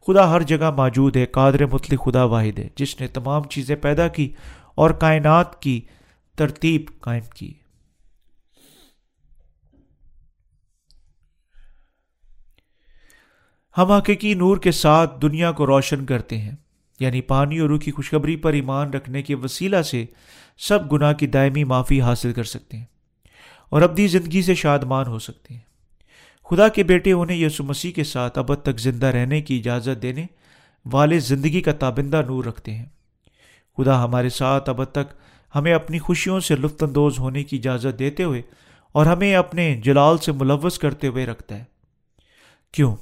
خدا 0.07 0.31
ہر 0.31 0.41
جگہ 0.41 0.71
موجود 0.71 1.17
ہے، 1.17 1.25
قادر 1.25 1.65
مطلق 1.65 2.05
خدا 2.05 2.23
واحد 2.23 2.59
ہے، 2.59 2.67
جس 2.75 3.01
نے 3.01 3.07
تمام 3.07 3.43
چیزیں 3.43 3.75
پیدا 3.75 4.07
کی 4.07 4.33
اور 4.75 4.89
کائنات 4.89 5.61
کی 5.61 5.81
ترتیب 6.35 6.81
قائم 6.99 7.23
کی۔ 7.35 7.53
ہم 13.77 13.91
حقیقی 13.91 14.33
نور 14.33 14.57
کے 14.57 14.71
ساتھ 14.71 15.21
دنیا 15.21 15.51
کو 15.51 15.65
روشن 15.65 16.05
کرتے 16.05 16.37
ہیں 16.37 16.51
یعنی 16.99 17.21
پانی 17.21 17.59
اور 17.59 17.69
روح 17.69 17.79
کی 17.79 17.91
خوشخبری 17.91 18.35
پر 18.35 18.53
ایمان 18.53 18.89
رکھنے 18.89 19.21
کے 19.21 19.35
وسیلہ 19.35 19.81
سے 19.81 20.05
سب 20.57 20.91
گناہ 20.91 21.13
کی 21.13 21.27
دائمی 21.27 21.63
معافی 21.63 22.01
حاصل 22.01 22.33
کر 22.33 22.43
سکتے 22.43 22.77
ہیں 22.77 22.85
اور 23.69 23.81
ابدی 23.81 24.07
زندگی 24.07 24.41
سے 24.41 24.55
شادمان 24.55 25.07
ہو 25.07 25.19
سکتے 25.19 25.53
ہیں۔ 25.53 25.61
خدا 26.43 26.67
کے 26.67 26.83
بیٹے 26.83 27.11
انہیں 27.11 27.37
یسو 27.37 27.63
مسیح 27.63 27.91
کے 27.91 28.03
ساتھ 28.03 28.39
ابد 28.39 28.61
تک 28.61 28.79
زندہ 28.79 29.05
رہنے 29.05 29.41
کی 29.41 29.57
اجازت 29.57 30.01
دینے 30.01 30.25
والے 30.91 31.19
زندگی 31.19 31.61
کا 31.61 31.71
تابندہ 31.71 32.21
نور 32.27 32.43
رکھتے 32.43 32.75
ہیں۔ 32.75 32.85
خدا 33.77 34.03
ہمارے 34.03 34.29
ساتھ 34.29 34.69
ابد 34.69 34.91
تک 34.91 35.13
ہمیں 35.55 35.73
اپنی 35.73 35.99
خوشیوں 35.99 36.39
سے 36.39 36.55
لطف 36.55 36.83
اندوز 36.83 37.19
ہونے 37.19 37.43
کی 37.43 37.57
اجازت 37.57 37.99
دیتے 37.99 38.23
ہوئے 38.23 38.41
اور 38.91 39.05
ہمیں 39.05 39.35
اپنے 39.35 39.81
جلال 39.83 40.17
سے 40.17 40.31
ملوث 40.31 40.79
کرتے 40.79 41.07
ہوئے 41.07 41.25
رکھتا 41.25 41.57
ہے۔ 41.57 41.63
کیوں؟ 42.73 42.95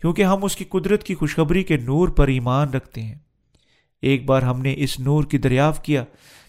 کیونکہ 0.00 0.22
ہم 0.22 0.44
اس 0.44 0.56
کی 0.56 0.64
قدرت 0.64 1.04
کی 1.04 1.14
خوشخبری 1.14 1.62
کے 1.62 1.76
نور 1.76 2.08
پر 2.08 2.28
ایمان 2.28 2.70
رکھتے 2.70 3.02
ہیں۔ 3.02 3.14
ایک 4.02 4.24
بار 4.24 4.42
ہم 4.42 4.62
نے 4.62 4.74
اس 4.76 5.00
نور 5.00 5.24
کی 5.24 5.38
دریافت 5.38 5.84
کیا 5.84 6.04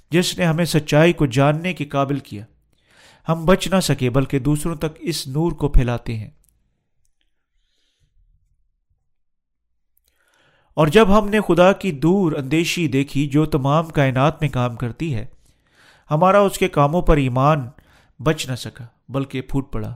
جس 0.10 0.38
نے 0.38 0.46
ہمیں 0.46 0.66
سچائی 0.66 1.14
کو 1.14 1.26
جاننے 1.26 1.74
کے 1.74 1.86
قابل 1.86 2.20
کیا۔ 2.20 2.46
ہم 3.30 3.46
بچ 3.46 3.68
نہ 3.68 3.80
سکے 3.80 4.10
بلکہ 4.10 4.40
دوسروں 4.40 4.76
تک 4.76 4.98
اس 5.00 5.28
نور 5.28 5.52
کو 5.52 5.70
پھیلاتے 5.70 6.18
ہیں۔ 6.18 6.30
اور 10.74 10.88
جب 10.88 11.20
ہم 11.20 11.30
نے 11.30 11.40
خدا 11.48 11.72
کی 11.72 11.92
دور 11.92 12.32
اندیشی 12.32 12.88
دیکھی 12.88 13.28
جو 13.28 13.46
تمام 13.46 13.88
کائنات 13.88 14.42
میں 14.42 14.50
کام 14.50 14.76
کرتی 14.76 15.16
ہے، 15.16 15.26
ہمارا 16.12 16.40
اس 16.40 16.58
کے 16.58 16.68
کاموں 16.68 17.02
پر 17.02 17.18
ایمان 17.18 17.70
بچ 18.20 18.50
نہ 18.50 18.56
سکا 18.56 18.86
بلکہ 19.10 19.42
پھوٹ 19.42 19.74
پڑا۔ 19.74 19.96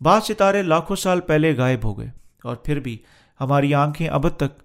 بعض 0.00 0.22
ستارے 0.24 0.62
لاکھوں 0.62 0.96
سال 0.96 1.20
پہلے 1.20 1.56
غائب 1.56 1.84
ہو 1.84 1.98
گئے 1.98 2.10
اور 2.44 2.56
پھر 2.56 2.80
بھی 2.80 2.98
ہماری 3.40 3.74
آنکھیں 3.74 4.08
اب 4.08 4.28
تک 4.28 4.62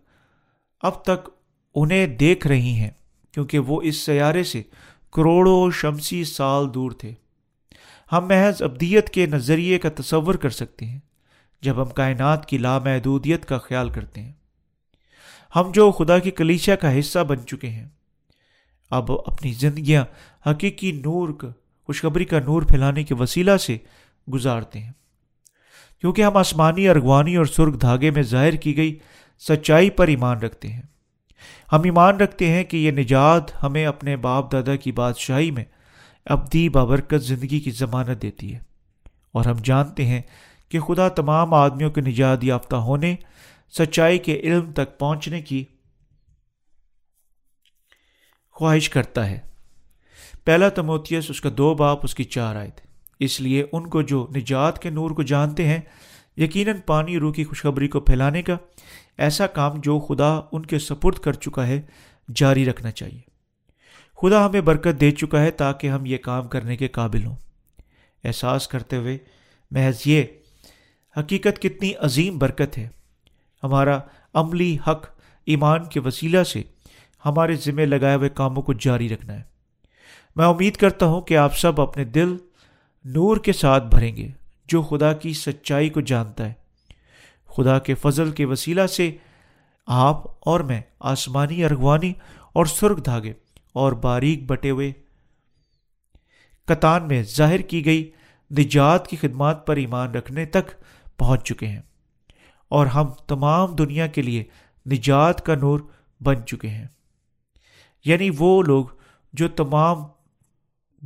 اب 0.81 1.03
تک 1.03 1.29
انہیں 1.75 2.07
دیکھ 2.07 2.47
رہی 2.47 2.73
ہیں۔ 2.73 2.91
کیونکہ 3.31 3.59
وہ 3.59 3.81
اس 3.81 3.97
سیارے 3.97 4.43
سے 4.43 4.61
کروڑوں 5.13 5.71
شمسی 5.71 6.23
سال 6.23 6.73
دور 6.73 6.91
تھے۔ 6.91 7.13
ہم 8.11 8.27
محض 8.27 8.61
ابدیت 8.61 9.09
کے 9.09 9.25
نظریے 9.25 9.79
کا 9.79 9.89
تصور 9.95 10.35
کر 10.35 10.49
سکتے 10.49 10.85
ہیں 10.85 10.99
جب 11.61 11.81
ہم 11.81 11.89
کائنات 11.89 12.45
کی 12.45 12.57
لامحدودیت 12.57 13.45
کا 13.45 13.57
خیال 13.57 13.89
کرتے 13.89 14.21
ہیں۔ 14.21 14.33
ہم 15.55 15.71
جو 15.73 15.91
خدا 15.91 16.19
کی 16.19 16.31
کلیشا 16.31 16.75
کا 16.75 16.99
حصہ 16.99 17.19
بن 17.19 17.45
چکے 17.47 17.69
ہیں۔ 17.69 17.87
اب 18.89 19.11
اپنی 19.11 19.53
زندگیاں 19.53 20.05
حقیقی 20.49 20.91
نور 20.91 21.29
کا، 21.29 21.47
خوشخبری 21.85 22.25
کا 22.25 22.39
نور 22.39 22.61
پھیلانے 22.61 23.03
کے 23.03 23.13
وسیلہ 23.13 23.57
سے 23.57 23.77
گزارتے 24.33 24.79
ہیں۔ 24.79 24.91
کیونکہ 26.01 26.21
ہم 26.21 26.37
آسمانی 26.37 26.89
ارغوانی 26.89 27.35
اور 27.35 27.45
سرخ 27.45 27.81
دھاگے 27.81 28.11
میں 28.11 28.23
ظاہر 28.23 28.55
کی 28.55 28.77
گئی 28.77 28.99
سچائی 29.39 29.89
پر 29.89 30.07
ایمان 30.07 30.37
رکھتے 30.37 30.67
ہیں۔ 30.67 30.81
ہم 31.71 31.81
ایمان 31.83 32.15
رکھتے 32.15 32.47
ہیں 32.47 32.63
کہ 32.63 32.77
یہ 32.77 32.91
نجات 32.91 33.63
ہمیں 33.63 33.85
اپنے 33.85 34.15
باپ 34.15 34.51
دادا 34.51 34.75
کی 34.75 34.91
بادشاہی 34.91 35.51
میں 35.51 35.65
ابدی 36.25 36.69
بابرکت 36.69 37.23
زندگی 37.23 37.59
کی 37.59 37.71
ضمانت 37.71 38.21
دیتی 38.21 38.55
ہے۔ 38.55 38.59
اور 39.31 39.45
ہم 39.45 39.55
جانتے 39.63 40.05
ہیں 40.05 40.21
کہ 40.69 40.79
خدا 40.79 41.09
تمام 41.09 41.53
آدمیوں 41.53 41.91
کے 41.91 42.01
نجات 42.01 42.43
یافتہ 42.43 42.75
ہونے، 42.75 43.15
سچائی 43.77 44.17
کے 44.17 44.39
علم 44.39 44.73
تک 44.73 44.99
پہنچنے 44.99 45.41
کی 45.41 45.65
خواہش 48.51 48.89
کرتا 48.89 49.29
ہے۔ 49.29 49.39
پہلا 50.43 50.69
تموتیس 50.69 51.29
اس 51.29 51.41
کا 51.41 51.49
دو 51.57 51.75
باپ، 51.75 51.99
اس 52.03 52.15
کی 52.15 52.23
چار 52.23 52.55
آئے 52.55 52.69
تھے 52.69 52.87
اس 53.19 53.41
لیے 53.41 53.65
ان 53.71 53.89
کو 53.89 54.01
جو 54.01 54.27
نجات 54.35 54.81
کے 54.81 54.89
نور 54.89 55.11
کو 55.11 55.23
جانتے 55.23 55.67
ہیں، 55.67 55.79
یقیناً 56.37 56.77
پانی، 56.85 57.19
روح 57.19 57.33
کی 57.33 57.43
خوشخبری 57.43 57.87
کو 57.87 57.99
پھیلانے 57.99 58.41
کا 58.41 58.57
ایسا 59.19 59.47
کام 59.47 59.79
جو 59.81 59.99
خدا 59.99 60.39
ان 60.51 60.65
کے 60.65 60.79
سپرد 60.79 61.15
کر 61.15 61.33
چکا 61.33 61.67
ہے، 61.67 61.81
جاری 62.35 62.65
رکھنا 62.65 62.91
چاہیے۔ 62.91 63.21
خدا 64.21 64.45
ہمیں 64.45 64.61
برکت 64.61 65.01
دے 65.01 65.11
چکا 65.11 65.41
ہے 65.41 65.51
تاکہ 65.51 65.87
ہم 65.87 66.05
یہ 66.05 66.17
کام 66.17 66.47
کرنے 66.47 66.77
کے 66.77 66.87
قابل 66.87 67.25
ہوں۔ 67.25 67.35
احساس 68.23 68.67
کرتے 68.67 68.95
ہوئے 68.95 69.17
محض 69.71 70.01
یہ، 70.05 70.23
حقیقت 71.17 71.61
کتنی 71.61 71.93
عظیم 71.99 72.37
برکت 72.37 72.77
ہے۔ 72.77 72.89
ہمارا 73.63 73.99
عملی 74.33 74.77
حق 74.87 75.05
ایمان 75.45 75.85
کے 75.85 75.99
وسیلہ 75.99 76.43
سے 76.43 76.63
ہمارے 77.25 77.55
ذمے 77.55 77.85
لگائے 77.85 78.15
ہوئے 78.15 78.29
کاموں 78.29 78.61
کو 78.61 78.73
جاری 78.73 79.09
رکھنا 79.09 79.33
ہے۔ 79.33 79.43
میں 80.35 80.45
امید 80.45 80.75
کرتا 80.75 81.05
ہوں 81.05 81.21
کہ 81.21 81.37
آپ 81.37 81.57
سب 81.57 81.81
اپنے 81.81 82.03
دل 82.03 82.37
نور 83.05 83.37
کے 83.37 83.53
ساتھ 83.53 83.83
بھریں 83.83 84.15
گے، 84.15 84.27
جو 84.67 84.81
خدا 84.81 85.13
کی 85.13 85.33
سچائی 85.33 85.89
کو 85.89 86.01
جانتا 86.01 86.45
ہے۔ 86.45 86.58
خدا 87.49 87.79
کے 87.79 87.95
فضل 87.95 88.31
کے 88.31 88.45
وسیلہ 88.45 88.87
سے 88.87 89.17
آپ 89.85 90.49
اور 90.49 90.59
میں 90.59 90.81
آسمانی 90.99 91.65
ارغوانی 91.65 92.13
اور 92.53 92.65
سرخ 92.65 93.05
دھاگے 93.05 93.33
اور 93.73 93.91
باریک 93.91 94.45
بٹے 94.45 94.69
ہوئے۔ 94.69 94.91
کتان 96.67 97.07
میں 97.07 97.23
ظاہر 97.23 97.59
کی 97.59 97.85
گئی 97.85 98.11
نجات 98.57 99.07
کی 99.07 99.17
خدمات 99.17 99.67
پر 99.67 99.75
ایمان 99.75 100.11
رکھنے 100.11 100.45
تک 100.45 100.71
پہنچ 101.17 101.43
چکے 101.43 101.67
ہیں 101.67 101.81
اور 102.69 102.85
ہم 102.85 103.07
تمام 103.27 103.75
دنیا 103.75 104.07
کے 104.07 104.21
لیے 104.21 104.43
نجات 104.91 105.45
کا 105.45 105.55
نور 105.55 105.79
بن 106.21 106.45
چکے 106.45 106.69
ہیں۔ 106.69 106.87
یعنی 108.05 108.29
وہ 108.39 108.63
لوگ 108.63 108.85
جو 109.33 109.49
تمام 109.49 109.97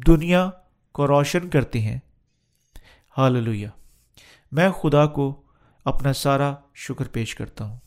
دنیا 0.07 0.49
کو 0.91 1.07
روشن 1.07 1.49
کرتے 1.49 1.81
ہیں۔ 1.81 1.99
حال 3.17 3.65
میں 4.51 4.69
خدا 4.69 5.05
کو 5.05 5.42
اپنا 5.85 6.13
سارا 6.13 6.55
شکر 6.73 7.07
پیش 7.07 7.35
کرتا 7.35 7.65
ہوں۔ 7.65 7.77